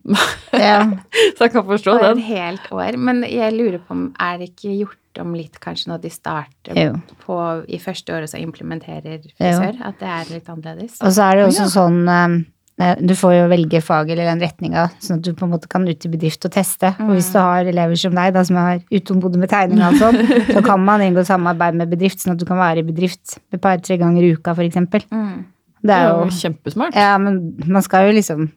[0.51, 0.81] Ja.
[1.37, 2.97] Så jeg kan forstå Og et helt år.
[2.99, 6.75] Men jeg lurer på om er det ikke gjort om litt kanskje når de starter
[6.75, 6.91] Jo.
[7.23, 7.39] på
[7.71, 9.79] i første året så implementerer frisør?
[9.87, 10.99] At det er litt annerledes?
[11.01, 11.51] Og så er det jo Ja.
[11.55, 12.43] også sånn eh,
[12.79, 15.83] Du får jo velge fag eller den retninga, sånn at du på en måte kan
[15.83, 16.93] ut i bedrift og teste.
[17.03, 20.15] Og hvis du har elever som deg, da, som er utålmodige med tegning og sånn,
[20.55, 23.59] så kan man inngå samarbeid med bedrift, sånn at du kan være i bedrift et
[23.59, 25.03] par-tre ganger i uka, eksempel.
[25.11, 25.41] Mm.
[25.83, 26.95] Det er jo jo kjempesmart.
[26.95, 28.47] Ja, men man skal jo liksom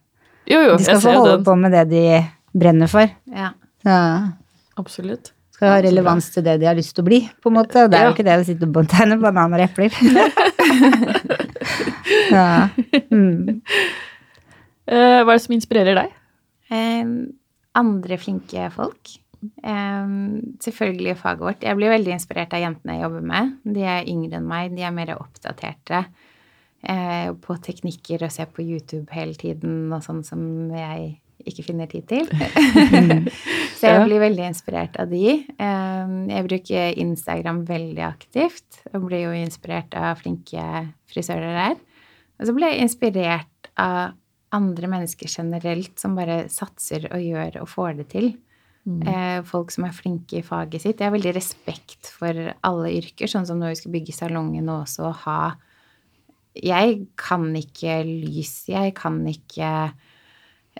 [0.50, 1.44] Jo, jo, De skal få holde den.
[1.46, 2.04] på med det de
[2.54, 3.10] brenner for.
[3.30, 3.52] Ja.
[3.86, 3.98] Ja.
[4.78, 5.32] Absolutt.
[5.54, 7.84] Skal ha så relevans til det de har lyst til å bli, på en måte.
[7.84, 8.10] Og det er Ja.
[8.10, 9.90] jo ikke det å sitte og tegne bananer og epler.
[12.30, 12.68] ja.
[13.10, 13.62] Mm.
[14.90, 16.18] Eh, hva er det som inspirerer deg?
[17.78, 19.14] Andre flinke folk.
[20.62, 21.64] Selvfølgelig faget vårt.
[21.66, 23.56] Jeg blir veldig inspirert av jentene jeg jobber med.
[23.64, 28.64] De er yngre enn meg, de er mer oppdaterte eh, på teknikker og ser på
[28.64, 30.42] YouTube hele tiden og sånn som
[30.76, 31.16] jeg
[31.48, 32.28] ikke finner tid til.
[33.78, 35.40] så jeg blir veldig inspirert av de.
[35.42, 40.66] Jeg bruker Instagram veldig aktivt, og blir jo inspirert av flinke
[41.10, 41.80] frisører der.
[42.38, 44.14] Og så blir jeg inspirert av
[44.56, 48.34] andre mennesker generelt som bare satser og gjør og får det til.
[48.82, 49.44] Mm.
[49.46, 50.98] folk som er flinke i faget sitt.
[50.98, 52.34] Jeg har veldig respekt for
[52.66, 55.36] alle yrker, sånn som når vi skal bygge salongen og også ha
[56.58, 59.68] Jeg kan ikke lys, jeg kan ikke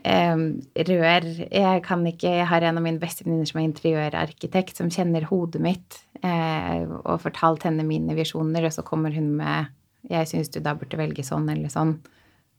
[0.02, 0.42] eh,
[0.90, 4.90] rør, jeg kan ikke Jeg har en av mine beste venninner som er interiørarkitekt, som
[4.90, 9.70] kjenner hodet mitt, eh, og fortalt henne mine visjoner, og så kommer hun med
[10.10, 12.00] 'Jeg syns du da burde velge sånn eller sånn'.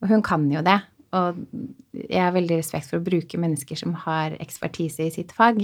[0.01, 0.79] Og hun kan jo det.
[1.13, 1.39] Og
[1.93, 5.61] jeg har veldig respekt for å bruke mennesker som har ekspertise i sitt fag,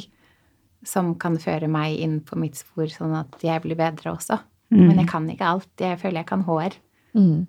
[0.86, 4.38] som kan føre meg inn på mitt spor, sånn at jeg blir bedre også.
[4.70, 5.72] Men jeg kan ikke alt.
[5.82, 6.76] Jeg føler jeg kan hår,
[7.18, 7.48] Mm.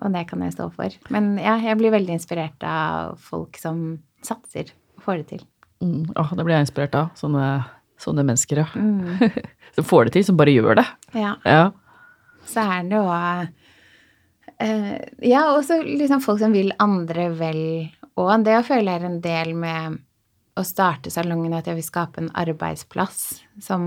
[0.00, 0.88] og det kan jeg stå for.
[1.10, 5.42] Men ja, jeg blir veldig inspirert av folk som satser og får det til.
[5.82, 6.12] Mm.
[6.14, 7.64] Oh, det blir jeg inspirert av sånne,
[7.98, 8.68] sånne mennesker, ja.
[8.76, 9.18] Mm.
[9.74, 10.86] Som får det til, som bare gjør det.
[11.14, 11.34] Ja.
[11.44, 11.70] Ja.
[12.46, 13.04] så er det jo
[14.58, 17.62] eh, Ja, også liksom folk som vil andre vel
[18.18, 18.44] òg.
[18.44, 20.00] Det føler jeg er en del med
[20.58, 23.84] å starte salongen, at jeg vil skape en arbeidsplass som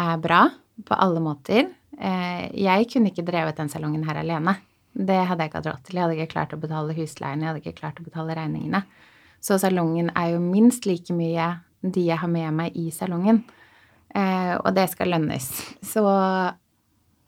[0.00, 0.46] er bra
[0.84, 1.68] på alle måter.
[1.98, 4.56] Eh, jeg kunne ikke drevet den salongen her alene.
[4.94, 5.96] Det hadde jeg ikke hatt råd til.
[5.96, 8.84] Jeg hadde ikke klart å betale husleien, jeg hadde ikke klart å betale regningene.
[9.44, 11.50] Så salongen er jo minst like mye
[11.84, 13.42] de jeg har med meg i salongen.
[14.14, 15.50] Eh, og det skal lønnes.
[15.84, 16.04] Så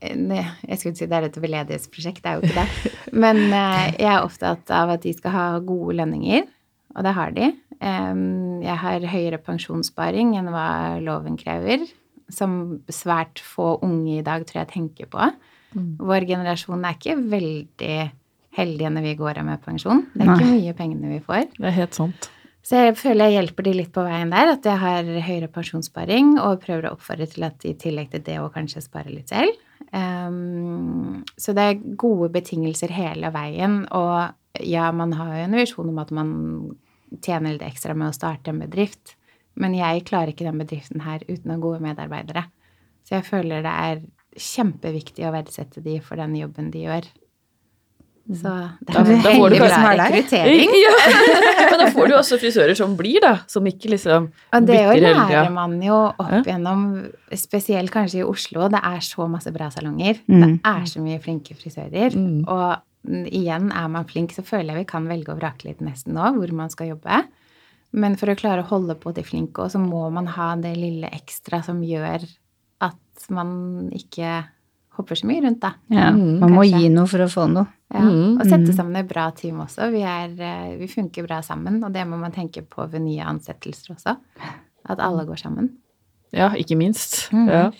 [0.00, 2.94] jeg skulle si det er et veldedighetsprosjekt, det er jo ikke det.
[3.16, 6.44] Men eh, jeg er opptatt av at de skal ha gode lønninger,
[6.96, 7.52] og det har de.
[7.76, 11.82] Jeg har høyere pensjonssparing enn hva loven krever,
[12.32, 15.26] som svært få unge i dag tror jeg tenker på.
[15.76, 17.98] Vår generasjon er ikke veldig
[18.56, 20.06] heldige når vi går av med pensjon.
[20.14, 21.44] Det er ikke mye pengene vi får.
[21.58, 22.30] Det er helt sant.
[22.66, 26.34] Så jeg føler jeg hjelper de litt på veien der, at jeg har høyere pensjonssparing,
[26.42, 29.30] og prøver å oppfordre til at de i tillegg til det å kanskje spare litt
[29.30, 29.52] selv.
[29.92, 35.92] Ehm, så det er gode betingelser hele veien, og ja, man har jo en visjon
[35.92, 36.32] om at man
[37.22, 39.14] tjener litt ekstra med å starte en bedrift,
[39.56, 42.46] men jeg klarer ikke den bedriften her uten å ha gode medarbeidere.
[43.06, 44.02] Så jeg føler det er
[44.36, 47.06] kjempeviktig å verdsette de for den jobben de gjør.
[48.26, 48.50] Så
[48.82, 50.70] det Da- er da får du veldig bra rekruttering.
[50.84, 50.94] Ja.
[51.70, 53.34] Men da får du jo også frisører som blir, da.
[53.46, 54.94] Som ikke liksom bytter det tida.
[54.94, 55.50] Det lærer tida.
[55.54, 56.42] man jo opp Ja.
[56.42, 56.82] gjennom,
[57.38, 58.68] spesielt kanskje i Oslo.
[58.68, 60.18] Det er så masse bra salonger.
[60.28, 60.58] Mm.
[60.58, 62.14] Det er så mye flinke frisører.
[62.18, 62.44] Mm.
[62.48, 65.80] Og mm, igjen, er man flink, så føler jeg vi kan velge og vrake litt
[65.80, 67.22] nesten nå hvor man skal jobbe.
[67.92, 71.08] Men for å klare å holde på de flinke, så må man ha det lille
[71.14, 72.26] ekstra som gjør
[72.82, 74.44] at man ikke
[74.96, 75.72] hopper så mye rundt, da.
[75.90, 76.80] Ja, Mm, man må kanskje.
[76.80, 77.66] gi noe for å få noe.
[77.92, 78.40] Ja, Mm.
[78.40, 79.90] og sette sammen et bra team også.
[79.92, 83.22] Vi, er, eh, vi funker bra sammen, og det må man tenke på ved nye
[83.24, 84.16] ansettelser også.
[84.88, 85.70] At alle går sammen.
[86.32, 87.30] Ja, ikke minst.
[87.32, 87.48] Mm.
[87.48, 87.70] Ja.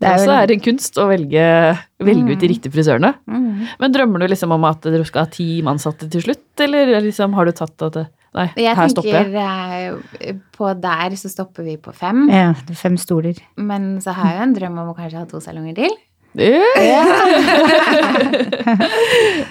[0.00, 2.54] Det er også er det kunst å velge, velge ut de Mm.
[2.54, 3.14] riktige frisørene.
[3.28, 3.66] Mm.
[3.78, 7.34] Men drømmer du liksom om at dere skal ha ti ansatte til slutt, eller liksom
[7.34, 9.26] har du tatt at det, Nei, Jeg her stopper jeg.
[9.26, 12.28] tenker eh, på der så stopper vi på fem.
[12.30, 13.36] Ja, det er fem stoler.
[13.58, 15.90] Men så har jeg jo en drøm om å kanskje ha to salonger til.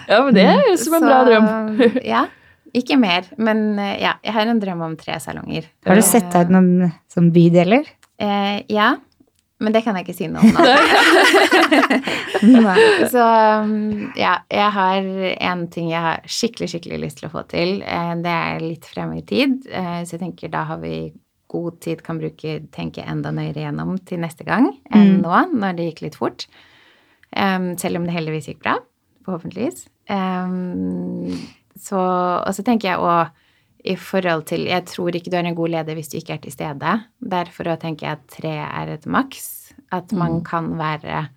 [0.09, 1.45] ja, men det er jo som en bra drøm.
[2.13, 2.21] ja.
[2.77, 3.23] Ikke mer.
[3.41, 5.63] Men eh, ja, jeg har en drøm om tre salonger.
[5.87, 7.83] Har du sett deg ut noen som bydeler?
[8.21, 8.91] Eh, ja.
[9.59, 10.61] Men det kan jeg ikke si noe om nå.
[13.13, 13.23] Så
[13.65, 13.73] um,
[14.15, 15.01] ja, jeg har
[15.49, 17.69] en ting jeg har skikkelig, skikkelig lyst til å få til.
[17.83, 20.93] Eh, Det er litt fremme i tid, eh, så jeg tenker da har vi
[21.51, 25.21] god tid, kan bruke, tenke enda nøyere gjennom til neste gang enn Mm.
[25.25, 26.45] nå, når det gikk litt fort.
[27.35, 28.77] Em, Selv om det heldigvis gikk bra,
[29.25, 29.87] forhåpentligvis.
[30.09, 31.37] Um,
[31.79, 33.29] Så, og så tenker jeg òg
[33.87, 36.41] i forhold til Jeg tror ikke du er en god leder hvis du ikke er
[36.43, 36.95] til stede.
[37.23, 39.73] Derfor tenker jeg at tre er et maks.
[39.91, 41.29] At man kan være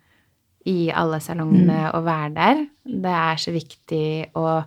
[0.65, 2.65] i alle salongene og være der.
[2.83, 4.63] Det er så viktig å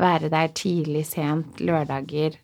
[0.00, 2.36] være der tidlig, sent, lørdager.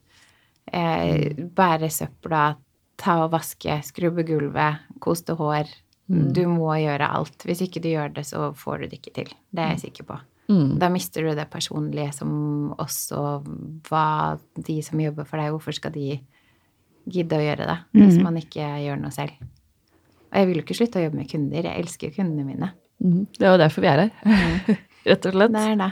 [0.72, 2.56] Eh, bære søpla,
[2.98, 5.68] ta og vaske, skrubbe gulvet, koste hår.
[6.06, 7.44] Du må gjøre alt.
[7.48, 9.30] Hvis ikke du gjør det, så får du det ikke til.
[9.50, 10.18] Det er jeg sikker på.
[10.46, 10.76] Mm.
[10.78, 12.30] Da mister du det personlige som
[12.78, 13.22] også
[13.88, 14.06] hva
[14.54, 16.20] de som jobber for deg, hvorfor skal de
[17.10, 19.34] gidde å gjøre det hvis man ikke gjør noe selv?
[20.30, 21.66] Og jeg vil jo ikke slutte å jobbe med kunder.
[21.66, 22.70] Jeg elsker kundene mine.
[23.02, 23.26] Mm.
[23.34, 24.14] Det er jo derfor vi er her.
[25.10, 25.54] Rett og slett.
[25.54, 25.90] Det er det.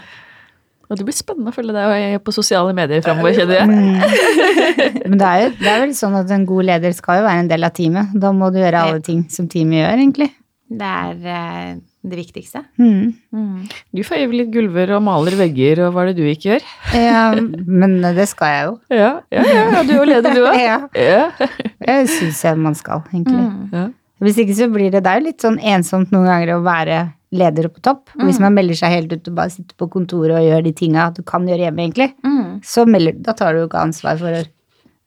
[0.94, 3.66] Og det blir spennende å følge deg på sosiale medier framover, kjenner jeg.
[3.66, 5.00] Mm.
[5.10, 7.42] Men det er, jo, det er vel sånn at en god leder skal jo være
[7.42, 8.14] en del av teamet.
[8.22, 10.30] Da må du gjøre alle ting som teamet gjør, egentlig.
[10.74, 11.74] Det er, eh,
[12.04, 12.62] det viktigste.
[12.80, 13.10] Mm.
[13.34, 13.66] Mm.
[13.94, 16.70] Du feier vel litt gulver og maler vegger, og hva er det du ikke gjør?
[16.96, 18.72] Ja, men det skal jeg jo.
[18.94, 20.56] Ja, ja, ja, ja du er leder, du òg.
[20.68, 21.50] Ja, Ja.
[21.84, 23.44] jeg syns jeg man skal, egentlig.
[23.44, 23.68] Mm.
[23.74, 23.84] Ja.
[24.24, 26.98] Hvis ikke så blir det, det er jo litt sånn ensomt noen ganger å være
[27.34, 28.10] leder på topp.
[28.16, 28.44] Og Hvis Mm.
[28.46, 31.22] man melder seg helt ut og bare sitter på kontoret og gjør de tinga du
[31.22, 32.60] kan gjøre hjemme, egentlig, Mm.
[32.62, 34.44] så melder, da tar du jo ikke ansvar for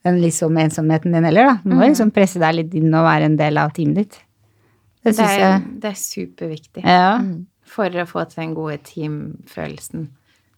[0.05, 1.53] den liksom ensomheten din heller, da.
[1.63, 1.89] Du må Mm.
[1.93, 4.19] liksom presse deg litt inn og være en del av teamet ditt.
[5.03, 7.21] Det Det er, jeg det er superviktig Ja.
[7.63, 10.07] for å få til den gode teamfølelsen.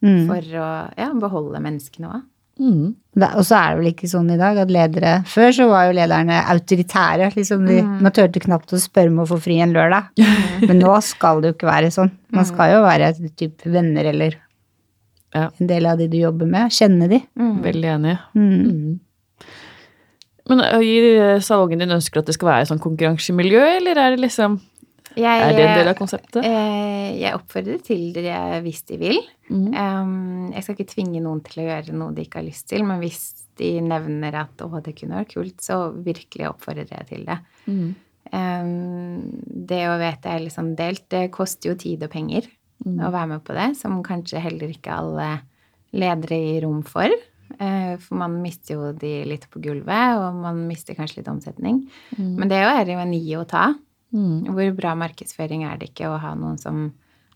[0.01, 0.27] Mm.
[0.27, 2.23] For å ja, beholde menneskene òg.
[2.59, 2.95] Mm.
[3.19, 5.95] Og så er det vel ikke sånn i dag at ledere Før så var jo
[5.97, 7.31] lederne autoritære.
[7.35, 8.01] liksom de, Mm.
[8.01, 10.09] Man turte knapt å spørre om å få fri en lørdag.
[10.67, 12.11] Men nå skal det jo ikke være sånn.
[12.31, 14.35] Man skal jo være et type venner eller
[15.33, 15.49] Ja.
[15.59, 16.71] en del av de du jobber med.
[16.71, 17.19] Kjenne de.
[17.37, 17.61] Mm.
[17.63, 18.17] Veldig enig.
[18.35, 18.65] Mm.
[18.65, 18.99] Mm.
[20.49, 24.23] Men gir i salongen din ønsker at det skal være sånn konkurransemiljø, eller er det
[24.23, 24.59] liksom
[25.17, 26.43] Jeg, Er det en del av konseptet?
[26.45, 29.17] eh, jeg oppfordrer til det hvis de vil.
[29.49, 29.73] Mm.
[29.73, 32.83] Um, jeg skal ikke tvinge noen til å gjøre noe de ikke har lyst til,
[32.85, 37.25] men hvis de nevner at 'å, det kunne vært kult', så virkelig oppfordrer jeg til
[37.25, 37.39] det.
[37.67, 37.95] Mm.
[38.31, 42.47] Um, det å vite er liksom delt, det koster jo tid og penger
[42.85, 42.99] Mm.
[43.03, 45.41] å være med på det, som kanskje heller ikke alle
[45.91, 47.09] ledere gir rom for.
[47.59, 51.89] Eh, For man mister jo de litt på gulvet, og man mister kanskje litt omsetning.
[52.17, 52.35] Mm.
[52.37, 53.73] Men det er jo en gi og ta.
[54.13, 54.47] Mm.
[54.55, 56.93] Hvor bra markedsføring er det ikke å ha noen som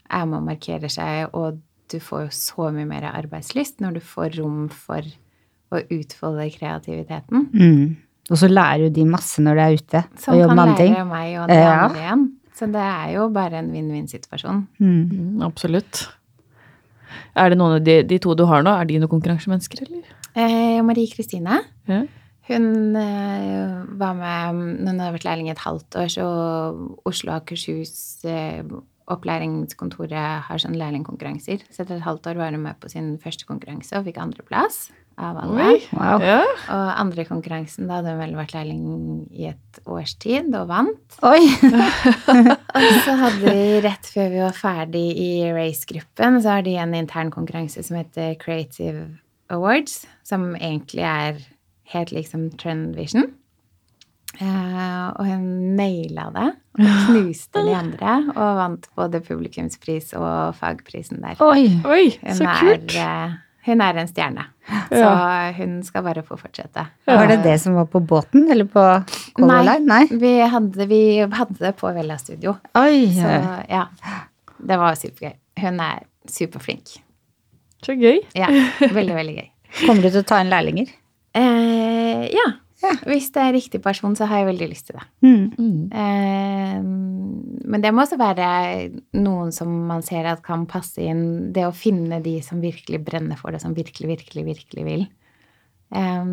[0.09, 1.59] er med og markerer seg, og
[1.91, 5.01] du får jo så mye mer arbeidslyst når du får rom for
[5.73, 7.47] å utfolde kreativiteten.
[7.53, 7.95] Mm.
[8.31, 10.77] Og så lærer jo de masse når de er ute Som og jobber med andre
[10.79, 10.93] ting.
[10.93, 11.73] lære meg og de Ja.
[11.89, 12.25] andre igjen.
[12.55, 14.67] Så det er jo bare en vinn-vinn-situasjon.
[14.79, 15.09] Mm.
[15.11, 16.07] Mm, absolutt.
[17.35, 20.03] Er det noen av de, de to du har nå, er de noen konkurransemennesker, eller?
[20.35, 22.03] Eh, Marie Kristine, Ja.
[22.49, 26.25] Hun eh, var med når hun hadde vært lærling i et halvt år, så
[27.07, 28.63] Oslo og Akershus eh,
[29.13, 31.63] opplæringskontoret har sånne lærlingkonkurranser.
[31.69, 34.85] Så etter et halvt år var hun med på sin første konkurranse og fikk andreplass
[35.19, 35.65] av alle.
[35.67, 35.79] Oi.
[35.93, 36.23] Wow.
[36.23, 36.39] Ja.
[36.73, 38.85] Og andre konkurransen, da hadde hun vel vært lærling
[39.29, 41.17] i et års tid og vant.
[41.27, 41.43] Oi!
[42.83, 46.95] Og så hadde vi rett før vi var ferdig i race-gruppen, så har de en
[46.97, 49.05] intern konkurranse som heter Creative
[49.53, 51.43] Awards, som egentlig er
[51.91, 53.31] helt liksom Trend Vision.
[54.41, 55.45] Uh, og hun
[55.77, 56.49] naila det.
[56.79, 61.37] Og knuste de andre, og vant både publikumspris og fagprisen der.
[61.45, 61.67] Oi!
[61.85, 62.95] Oi, så er, kult.
[62.97, 63.35] Uh,
[63.67, 64.47] hun er en stjerne.
[64.89, 65.11] Så
[65.59, 66.87] hun skal bare få fortsette.
[67.05, 68.81] Var det det som var på båten, eller på
[69.37, 69.67] Color.
[69.69, 69.85] Line?
[69.87, 70.03] Nei.
[70.09, 72.57] Vi hadde, vi hadde det på Vella Studio.
[72.79, 73.05] Oi!
[73.13, 73.37] Så
[73.69, 73.85] ja.
[74.63, 75.37] Det var supergøy.
[75.59, 76.97] Hun er superflink.
[77.83, 78.21] Så gøy.
[78.37, 78.47] Ja,
[78.79, 79.47] veldig, veldig gøy.
[79.83, 80.91] Kommer du til å ta inn lærlinger?
[81.33, 82.47] Eh, ja.
[82.83, 82.91] Ja.
[83.07, 85.05] Hvis det er riktig person, så har jeg veldig lyst til det.
[85.23, 85.43] Mm.
[85.55, 85.83] Mm.
[85.95, 86.81] Eh,
[87.71, 88.47] men det må også være
[89.15, 91.53] noen som man ser at kan passe inn.
[91.55, 95.05] Det å finne de som virkelig brenner for det, som virkelig, virkelig, virkelig vil.
[95.95, 96.25] Eh,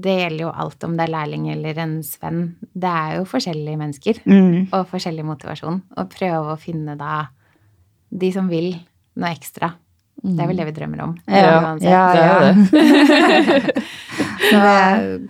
[0.00, 2.54] det gjelder jo alt om det er lærling eller en svenn.
[2.72, 4.68] Det er jo forskjellige mennesker Mm.
[4.72, 5.82] og forskjellig motivasjon.
[5.98, 7.26] Og prøve å finne da
[8.16, 8.72] de som vil
[9.16, 9.74] noe ekstra.
[10.24, 11.10] Det er vel det vi drømmer om.
[11.28, 12.54] Ja, ja, ja,
[14.50, 14.60] Så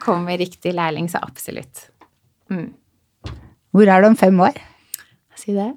[0.02, 1.88] kommer riktig lærling, så absolutt.
[2.52, 2.70] Mm.
[3.76, 4.56] Hvor er du om fem år?
[5.36, 5.72] Si det.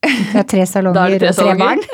[0.00, 1.80] Du har tre er salonger tre og tre barn.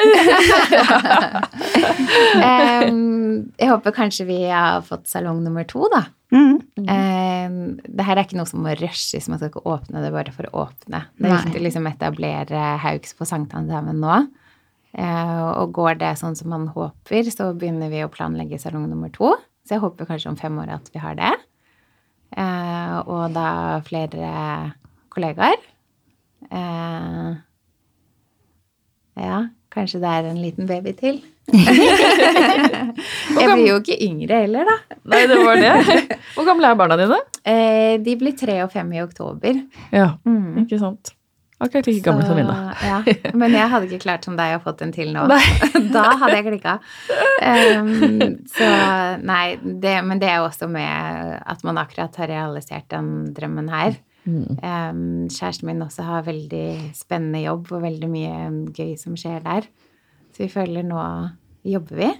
[2.46, 6.04] um, jeg håper kanskje vi har fått salong nummer to, da.
[6.34, 6.56] Mm.
[6.86, 10.34] Um, det her er ikke noe som må rushes, man skal ikke åpne det bare
[10.34, 11.02] for å åpne.
[11.18, 14.20] Det er viktig å liksom etablere Haugs på Sankthanshaugen nå.
[14.96, 19.12] Uh, og går det sånn som man håper, så begynner vi å planlegge salong nummer
[19.12, 19.34] to.
[19.66, 21.32] Så jeg håper kanskje om fem år at vi har det.
[22.36, 23.48] Eh, og da
[23.86, 24.30] flere
[25.10, 25.58] kollegaer.
[26.50, 27.30] Eh,
[29.26, 29.38] ja,
[29.72, 31.18] kanskje det er en liten baby til.
[31.56, 34.96] jeg blir jo ikke yngre heller, da.
[35.12, 35.74] Nei, det var det.
[36.34, 37.18] Hvor gamle er barna dine?
[37.46, 39.62] Eh, de blir tre og fem i oktober.
[39.94, 40.62] Ja, Mm.
[40.64, 41.12] ikke sant.
[41.58, 42.54] Akkurat like gammel som mine.
[42.84, 42.98] Ja.
[43.32, 45.22] Men jeg hadde ikke klart som deg å fått en til nå.
[45.94, 46.74] da hadde jeg klikka.
[47.40, 48.68] Um, så
[49.24, 53.96] nei, det, men det er også med at man akkurat har realisert den drømmen her.
[54.26, 54.58] Mm.
[54.60, 55.00] Um,
[55.32, 58.36] kjæresten min også har veldig spennende jobb og veldig mye
[58.76, 59.70] gøy som skjer der.
[60.34, 61.00] Så vi føler nå
[61.66, 62.10] jobber vi,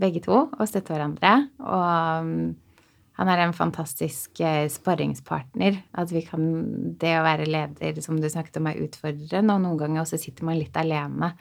[0.00, 1.36] begge to, og støtter hverandre.
[1.62, 2.34] Og
[3.20, 5.76] han er en fantastisk eh, sparringspartner.
[6.00, 6.44] At vi kan
[7.00, 10.46] Det å være leder, som du snakket om, er utfordrende, og noen ganger også sitter
[10.48, 11.34] man litt alene.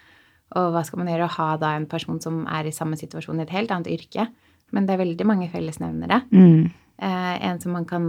[0.60, 1.28] Og hva skal man gjøre?
[1.30, 4.28] Å ha da en person som er i samme situasjon i et helt annet yrke.
[4.74, 6.22] Men det er veldig mange fellesnevnere.
[6.34, 6.70] Mm.
[7.00, 8.06] Eh, en som man kan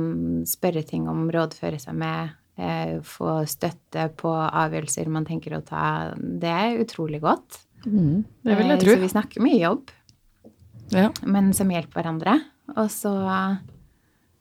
[0.48, 2.30] spørre ting om, rådføre seg med.
[2.60, 7.60] eh, få støtte på avgjørelser man tenker å ta, det er utrolig godt.
[7.86, 8.92] Mm, det vil jeg Eh, tro.
[8.92, 9.90] Så vi snakker mye jobb,
[10.90, 11.10] Ja.
[11.24, 12.34] men som hjelper hverandre.
[12.76, 13.12] Og så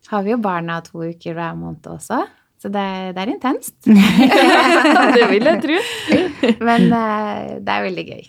[0.10, 2.24] har vi jo barna to uker hver måned også,
[2.60, 3.76] så det, det er intenst.
[5.16, 5.78] det vil jeg tro.
[6.66, 8.26] Men eh, det er veldig gøy.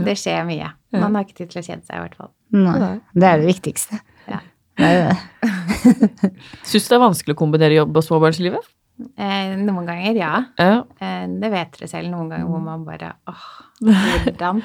[0.00, 0.68] Det skjer mye.
[0.94, 2.32] Man har ikke tid til å kjede seg, i hvert fall.
[2.54, 4.00] Nei, det er det viktigste.
[4.30, 4.42] Ja.
[6.68, 8.68] Syns det er vanskelig å kombinere jobb og småbarnslivet?
[9.16, 10.32] Eh, noen ganger, ja.
[10.60, 10.82] Ja.
[11.00, 12.10] Eh, det vet dere selv.
[12.12, 13.46] Noen ganger hvor man bare åh,
[14.24, 14.62] hvordan?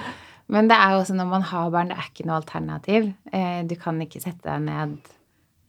[0.54, 3.12] Men det er jo også når man har barn, det er ikke noe alternativ.
[3.34, 4.98] Eh, du kan ikke sette deg ned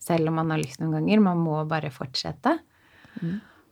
[0.07, 1.23] selv om man har lyst noen ganger.
[1.23, 2.53] Man må bare fortsette.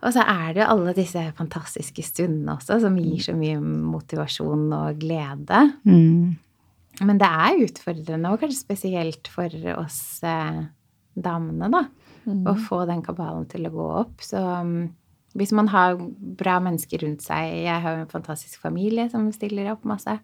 [0.06, 4.66] Og så er det jo alle disse fantastiske stundene også, som gir så mye motivasjon
[4.76, 5.62] og glede.
[5.88, 6.36] Mm.
[7.06, 10.66] Men det er utfordrende, og kanskje spesielt for oss eh,
[11.16, 11.86] damene, da.
[12.26, 14.24] Å få den kabalen til å gå opp.
[14.26, 14.88] Så um,
[15.38, 16.00] hvis man har
[16.40, 20.16] bra mennesker rundt seg Jeg har jo en fantastisk familie som stiller opp masse.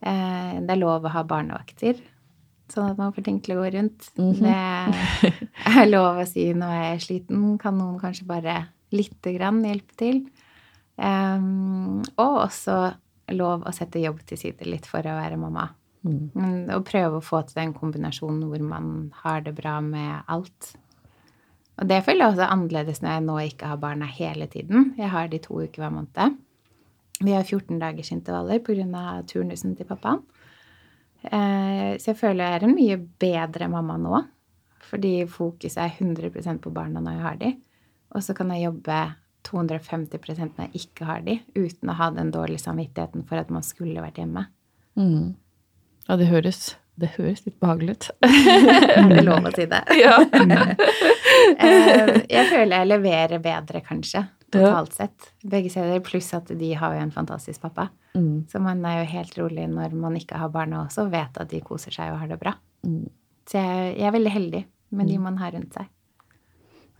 [0.00, 1.98] Eh, det er lov å ha barnevakter,
[2.72, 4.10] sånn at man får ting til å gå rundt.
[4.16, 4.56] Det
[5.80, 8.62] er lov å si når jeg er sliten, kan noen kanskje bare
[8.94, 10.22] lite grann hjelpe til.
[11.00, 12.78] Og også
[13.36, 15.68] lov å sette jobb til side litt for å være mamma.
[16.02, 20.72] Men å prøve å få til den kombinasjonen hvor man har det bra med alt.
[21.80, 24.92] Og det føler jeg også annerledes når jeg nå ikke har barna hele tiden.
[25.00, 26.38] Jeg har de to uker hver måned.
[27.20, 29.22] Vi har 14-dagersintervaller pga.
[29.28, 30.22] turnusen til pappaen.
[31.22, 34.22] Eh, så jeg føler jeg er en mye bedre mamma nå.
[34.90, 37.50] Fordi fokuset er 100 på barna når jeg har de.
[38.14, 39.00] Og så kan jeg jobbe
[39.46, 43.62] 250 når jeg ikke har de, uten å ha den dårlige samvittigheten for at man
[43.62, 44.46] skulle vært hjemme.
[44.98, 45.36] Mm.
[46.08, 48.10] Ja, det høres, det høres litt behagelig ut.
[48.26, 49.84] Er det lov å si det?
[50.00, 50.16] ja.
[51.40, 54.20] Eh, jeg føler jeg leverer bedre, kanskje,
[54.52, 55.30] totalt sett.
[55.44, 57.88] Begge steder, pluss at de har jo en fantastisk pappa.
[58.16, 58.46] Mm.
[58.50, 61.48] Så man er jo helt rolig når man ikke har barna også, og vet at
[61.52, 62.54] de koser seg og har det bra.
[62.86, 63.06] Mm.
[63.50, 64.64] Så jeg, jeg er veldig heldig
[64.98, 65.86] med de man har rundt seg.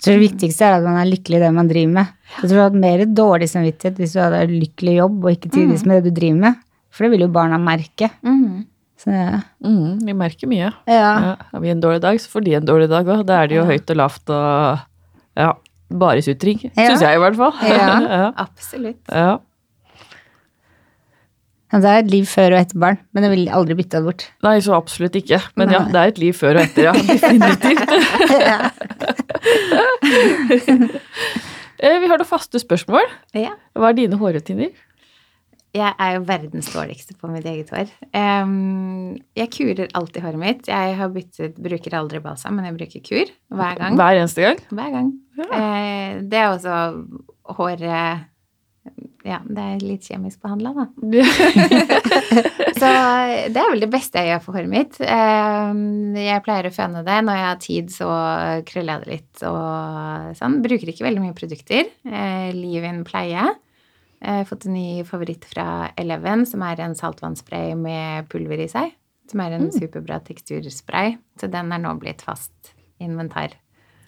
[0.01, 2.12] Jeg tror det viktigste er at man er lykkelig i det man driver med.
[2.38, 5.84] Jeg tror du hadde mer dårlig samvittighet hvis du hadde lykkelig jobb og ikke trives
[5.84, 6.62] med det du driver med.
[6.90, 8.09] For det vil jo barna merke.
[9.01, 9.42] Så, ja.
[9.64, 10.70] Mm, vi merker mye.
[10.88, 10.96] Ja.
[11.26, 13.22] Ja, har vi en dårlig dag, så får de en dårlig dag òg.
[13.28, 13.68] Da er det jo Ja.
[13.74, 14.80] høyt og lavt og
[15.40, 15.51] ja,
[15.91, 16.61] bare sutring.
[16.76, 16.86] Ja.
[16.91, 17.55] Syns jeg i hvert fall.
[17.66, 17.86] Ja.
[18.16, 18.26] ja.
[18.47, 19.01] Absolutt.
[19.11, 19.38] ja.
[21.70, 24.24] Det er et liv før og etter barn, men jeg vil aldri bytte det bort.
[24.43, 25.38] Nei, så absolutt ikke.
[25.61, 26.93] Men ja, det er et liv før og etter, ja.
[27.14, 27.86] Definitivt.
[31.80, 33.07] Eh, Vi har noen faste spørsmål.
[33.32, 33.55] Ja.
[33.72, 34.68] Hva er dine hårrutiner?
[35.76, 37.90] Jeg er jo verdens dårligste på mitt eget hår.
[39.38, 40.64] Jeg kurer alltid håret mitt.
[40.66, 43.94] Jeg har byttet, bruker aldri balsam, men jeg bruker kur hver gang.
[44.00, 44.58] Hver eneste gang?
[44.74, 45.12] Hver gang.
[45.46, 46.74] Eh, det er også
[47.54, 47.86] håret
[49.22, 50.88] Ja, det er litt kjemisk behandla, da.
[52.80, 52.90] Så
[53.52, 54.98] det er vel det beste jeg gjør for håret mitt.
[55.04, 55.72] Eh,
[56.24, 57.18] Jeg pleier å føne det.
[57.28, 58.10] Når jeg har tid, så
[58.66, 60.58] krøller jeg det litt og sånn.
[60.64, 61.90] Bruker ikke veldig mye produkter.
[62.10, 63.50] Liv Leave-in pleie.
[64.20, 68.68] Jeg har fått en ny favoritt fra Eleven, som er en saltvannsspray med pulver i
[68.68, 68.92] seg.
[69.30, 71.14] Som er en superbra teksturspray.
[71.40, 73.54] Så den er nå blitt fast inventar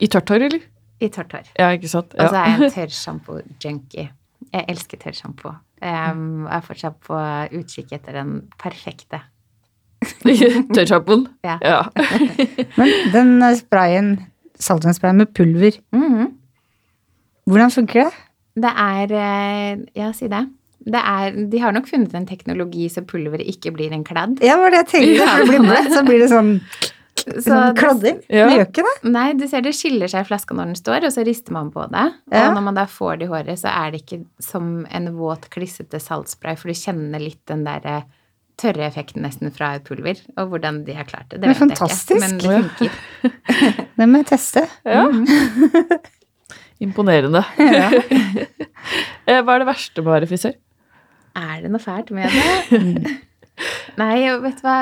[0.02, 0.64] I tørt hår, eller?
[1.02, 1.48] i tørt hår.
[1.58, 2.12] Ja, ikke sant?
[2.14, 4.08] Og så er jeg en tørrsjampo-junkie.
[4.52, 5.54] Jeg elsker tørrsjampo.
[5.82, 7.16] Um, og er fortsatt på
[7.58, 9.18] utkikk etter den perfekte.
[10.76, 11.24] Tørrsjampoen.
[11.46, 11.56] Ja.
[11.62, 11.80] Ja.
[12.78, 14.12] Men den sprayen,
[14.62, 16.28] saltvannsprayen med pulver, Mhm.
[17.50, 18.12] hvordan funker det?
[18.56, 20.42] Det er eh, Ja, si det.
[20.84, 24.40] det er, de har nok funnet en teknologi så pulveret ikke blir en kladd.
[24.42, 25.20] Ja, var det jeg tenkte.
[25.20, 26.52] for Når det blir bløtt, så blir det sånn,
[27.22, 28.16] Så sånn kladding.
[28.32, 28.48] Ja.
[28.48, 28.94] Det gjør ikke det.
[29.12, 31.68] Nei, du ser det skiller seg i flaska når den står, og så rister man
[31.70, 32.06] på det.
[32.32, 32.48] Ja.
[32.48, 35.46] Og når man da får det i håret, så er det ikke som en våt,
[35.54, 38.08] klissete saltspray, for du kjenner litt den der eh,
[38.58, 40.18] tørre effekten nesten fra et pulver.
[40.40, 42.10] Og hvordan de har klart det, det er vet fantastisk.
[42.16, 42.42] jeg ikke.
[42.42, 43.86] Men det funker.
[44.02, 44.66] Det må jeg teste.
[44.88, 45.06] ja.
[46.82, 47.44] Imponerende.
[49.22, 50.54] Eh, Hva er det verste med å være frisør?
[51.38, 53.12] Er det noe fælt med det?
[54.00, 54.76] Nei, vet du hva.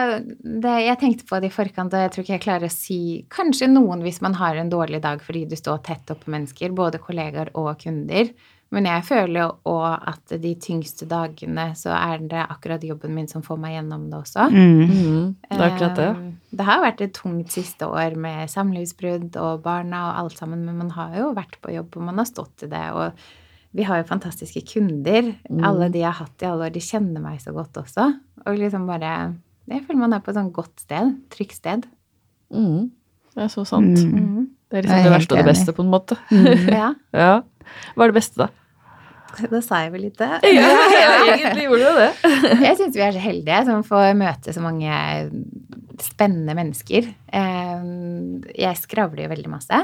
[0.64, 2.98] Det, jeg tenkte på det i forkant, og jeg tror ikke jeg klarer å si
[3.32, 6.72] Kanskje noen hvis man har en dårlig dag fordi du står tett opp på mennesker,
[6.72, 8.32] både kollegaer og kunder.
[8.70, 13.26] Men jeg føler jo òg at de tyngste dagene så er det akkurat jobben min
[13.26, 14.44] som får meg gjennom det også.
[14.52, 14.92] Mm.
[14.92, 16.06] Mm, det er akkurat det.
[16.12, 16.28] Eh,
[16.60, 20.78] Det har vært et tungt siste år med samlivsbrudd og barna og alt sammen, men
[20.78, 22.84] man har jo vært på jobb, og man har stått i det.
[22.94, 23.12] og
[23.72, 25.34] vi har jo fantastiske kunder.
[25.50, 25.60] Mm.
[25.64, 28.06] Alle de jeg har hatt i alle år, de kjenner meg så godt også.
[28.46, 29.34] Og liksom bare
[29.68, 31.12] Jeg føler man er på et sånt godt sted.
[31.30, 31.84] Trygt sted.
[32.52, 32.90] Mm,
[33.34, 33.98] det er så sant.
[33.98, 34.14] Mm.
[34.14, 34.48] Mm.
[34.70, 35.52] Det er er liksom det helt verste og det enig.
[35.54, 36.16] beste, på en måte.
[36.80, 36.94] Ja.
[37.14, 37.42] Ja.
[37.94, 38.48] Hva er det beste, da?
[39.50, 40.30] Da sa jeg vel litt det.
[40.50, 40.68] Ja,
[41.34, 42.10] egentlig gjorde du det.
[42.66, 44.90] Jeg syns vi er så heldige som får møte så mange
[46.00, 47.10] spennende mennesker.
[47.30, 49.80] Jeg skravler jo veldig masse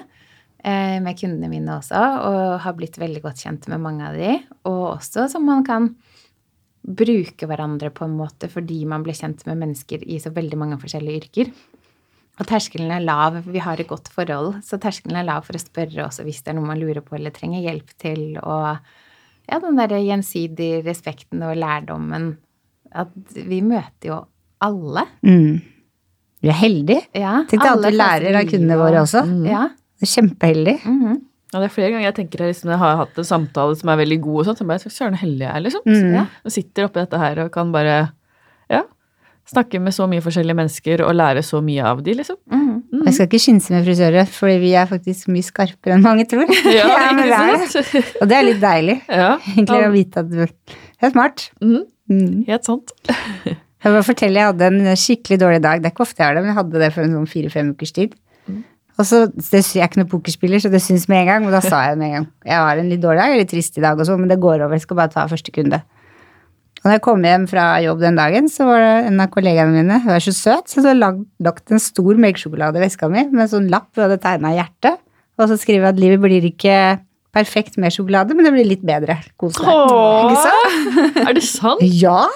[0.64, 4.34] eh, med kundene mine også, og har blitt veldig godt kjent med mange av de.
[4.68, 5.92] Og også som man kan
[6.86, 10.78] bruke hverandre på en måte fordi man blir kjent med mennesker i så veldig mange
[10.82, 11.50] forskjellige yrker.
[12.36, 13.38] Og terskelen er lav.
[13.48, 16.52] Vi har et godt forhold, så terskelen er lav for å spørre også hvis det
[16.52, 18.24] er noe man lurer på eller trenger hjelp til.
[18.42, 18.76] Og
[19.50, 22.36] ja, den derre gjensidige respekten og lærdommen.
[22.96, 24.18] At vi møter jo
[24.64, 25.04] alle.
[25.26, 25.60] Mm.
[26.42, 27.02] Vi er heldige.
[27.16, 29.22] Ja, Tenk deg at du lærer av kundene våre også.
[29.24, 29.48] også.
[29.50, 29.64] Ja.
[29.96, 30.76] Det er Kjempeheldig.
[30.84, 31.16] mhm.
[31.54, 33.88] Ja, det er flere ganger jeg tenker jeg liksom, jeg har hatt en samtale som
[33.88, 35.84] er veldig god, og sånt, så bare, søren heldig jeg er, liksom.
[35.86, 36.14] Mm.
[36.16, 36.24] Ja.
[36.44, 37.94] Og sitter oppi dette her og kan bare
[38.68, 38.80] ja,
[39.46, 42.36] snakke med så mye forskjellige mennesker og lære så mye av de, liksom.
[42.50, 42.75] Mhm.
[42.86, 43.02] Mm.
[43.08, 46.50] Jeg skal ikke skynse med frisører, fordi vi er faktisk mye skarpere enn mange tror.
[46.76, 46.86] Ja,
[47.18, 48.02] det.
[48.22, 51.48] Og det er litt deilig, Ja, egentlig, å vite at du Det er smart.
[51.62, 51.82] Mm.
[52.06, 52.44] Mm.
[52.46, 52.94] helt sant.
[53.86, 55.78] Jeg vil fortelle, jeg hadde en skikkelig dårlig dag.
[55.78, 57.68] Det er ikke ofte jeg har det, men jeg hadde det for en sånn fire-fem
[57.76, 58.16] ukers tid.
[58.50, 58.64] Mm.
[58.96, 61.46] Og så, det, Jeg er ikke noen pokerspiller, så det syns med en gang.
[61.46, 62.26] Og da sa jeg det med en gang.
[62.48, 64.32] Jeg har en litt dårlig dag, jeg er litt trist i dag og sånn, men
[64.32, 64.74] det går over.
[64.74, 65.78] Jeg skal bare ta første kunde.
[66.82, 69.72] Og da jeg kom hjem fra jobb den dagen, så var det en av kollegaene
[69.74, 73.08] mine, hun er så søt, så hun hadde lag- lagt en stor melkesjokolade i veska
[73.10, 75.00] mi med en sånn lapp hun hadde tegna hjertet.
[75.38, 76.76] Og så skriver jeg at livet blir ikke
[77.36, 79.18] perfekt med sjokolade, men det blir litt bedre.
[79.36, 81.26] Kos deg.
[81.26, 81.82] Er det sant?
[81.82, 82.26] Ja!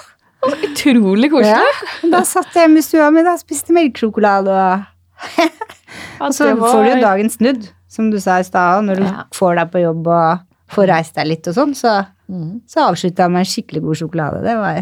[0.41, 2.11] Utrolig Ja, koselig.
[2.13, 4.87] da satt jeg hjemme i stua mi og spiste melkesjokolade og
[6.25, 9.03] Og så var- får du jo dagen snudd, som du sa i stad, når du
[9.05, 9.25] Ja.
[9.37, 10.39] får deg på jobb og
[10.71, 12.61] får reist deg litt og sånn, så, Mhm.
[12.71, 14.43] så avslutta jeg med en skikkelig god sjokolade.
[14.45, 14.77] Det var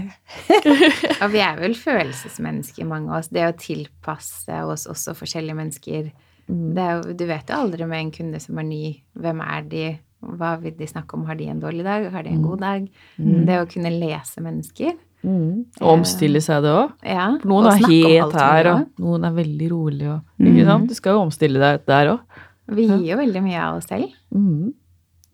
[1.25, 3.31] Og vi er vel følelsesmennesker, mange av oss.
[3.33, 6.11] Det å tilpasse oss også forskjellige mennesker.
[6.49, 6.75] Mm.
[6.77, 8.85] Det er jo, du vet jo aldri med en kunde som er ny,
[9.19, 9.83] hvem er de,
[10.21, 12.89] hva vil de snakke om, har de en dårlig dag, har de en god dag?
[13.19, 14.97] Det å kunne lese mennesker.
[15.23, 15.65] Mm.
[15.81, 16.93] Og omstille seg det òg.
[17.03, 20.07] Ja, Noen er helt her, og noen er veldig rolig.
[20.13, 20.89] Og, ikke sant?
[20.89, 22.41] Du skal jo omstille deg der òg.
[22.69, 24.75] Vi gir jo veldig mye av oss selv, vi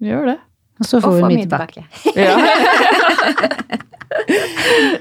[0.05, 0.41] Gjør det.
[0.81, 1.85] Og så får får vi mye tilbake.
[2.03, 2.15] tilbake.
[2.25, 2.35] Ja.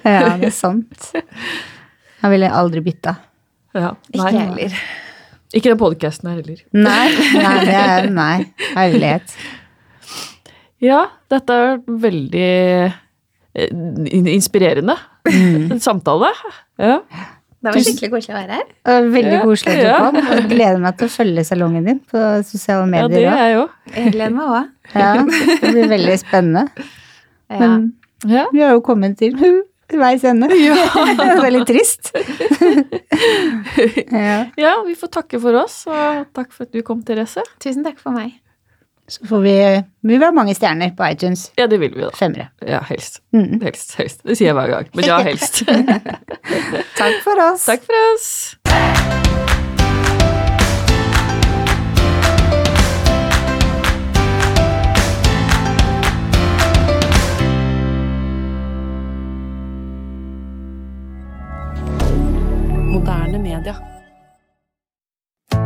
[0.04, 1.10] Ja, det er sant.
[1.14, 3.16] Jeg ville aldri bytta.
[3.78, 3.92] ja.
[4.14, 4.78] Ikke jeg heller.
[5.54, 6.62] Ikke den podkasten her heller.
[6.74, 8.38] Nei, nei, det er nei.
[8.74, 9.36] Herlighet.
[10.84, 12.48] Ja, dette er veldig
[13.56, 13.72] eh,
[14.34, 15.78] inspirerende Mm.
[15.80, 16.28] samtale.
[16.84, 16.98] Ja.
[17.64, 19.06] Det var skikkelig koselig å være her.
[19.14, 19.98] Veldig Ja, koselig at du ja.
[20.04, 20.18] kom.
[20.20, 23.22] og Jeg gleder meg til å følge salongen din på sosiale medier.
[23.24, 23.66] ja, det er jeg jo.
[23.96, 24.72] Jeg gleder meg òg.
[25.00, 26.66] Ja, det blir veldig spennende.
[27.50, 27.60] Ja.
[27.64, 27.94] Men
[28.28, 28.44] Ja.
[28.52, 29.36] vi har jo kommet til
[29.94, 30.48] veis ende.
[30.52, 32.12] det er litt trist.
[34.12, 34.38] ja.
[34.58, 37.44] ja, vi får takke for oss, og takk for at du kom, Therese.
[37.64, 38.36] Tusen takk for meg.
[39.08, 41.52] Så får vi Vi vil ha mange stjerner på iTunes.
[41.58, 42.10] Ja, det vil vi, da.
[42.16, 42.48] Femre.
[42.68, 43.22] Ja, helst.
[43.34, 43.62] Mm.
[43.64, 44.24] Helst, helst.
[44.24, 44.88] Det sier jeg hver gang.
[44.96, 45.64] Men ja, helst.
[47.02, 47.66] Takk for oss.
[47.66, 48.56] Takk for oss.
[62.94, 63.93] Moderne media.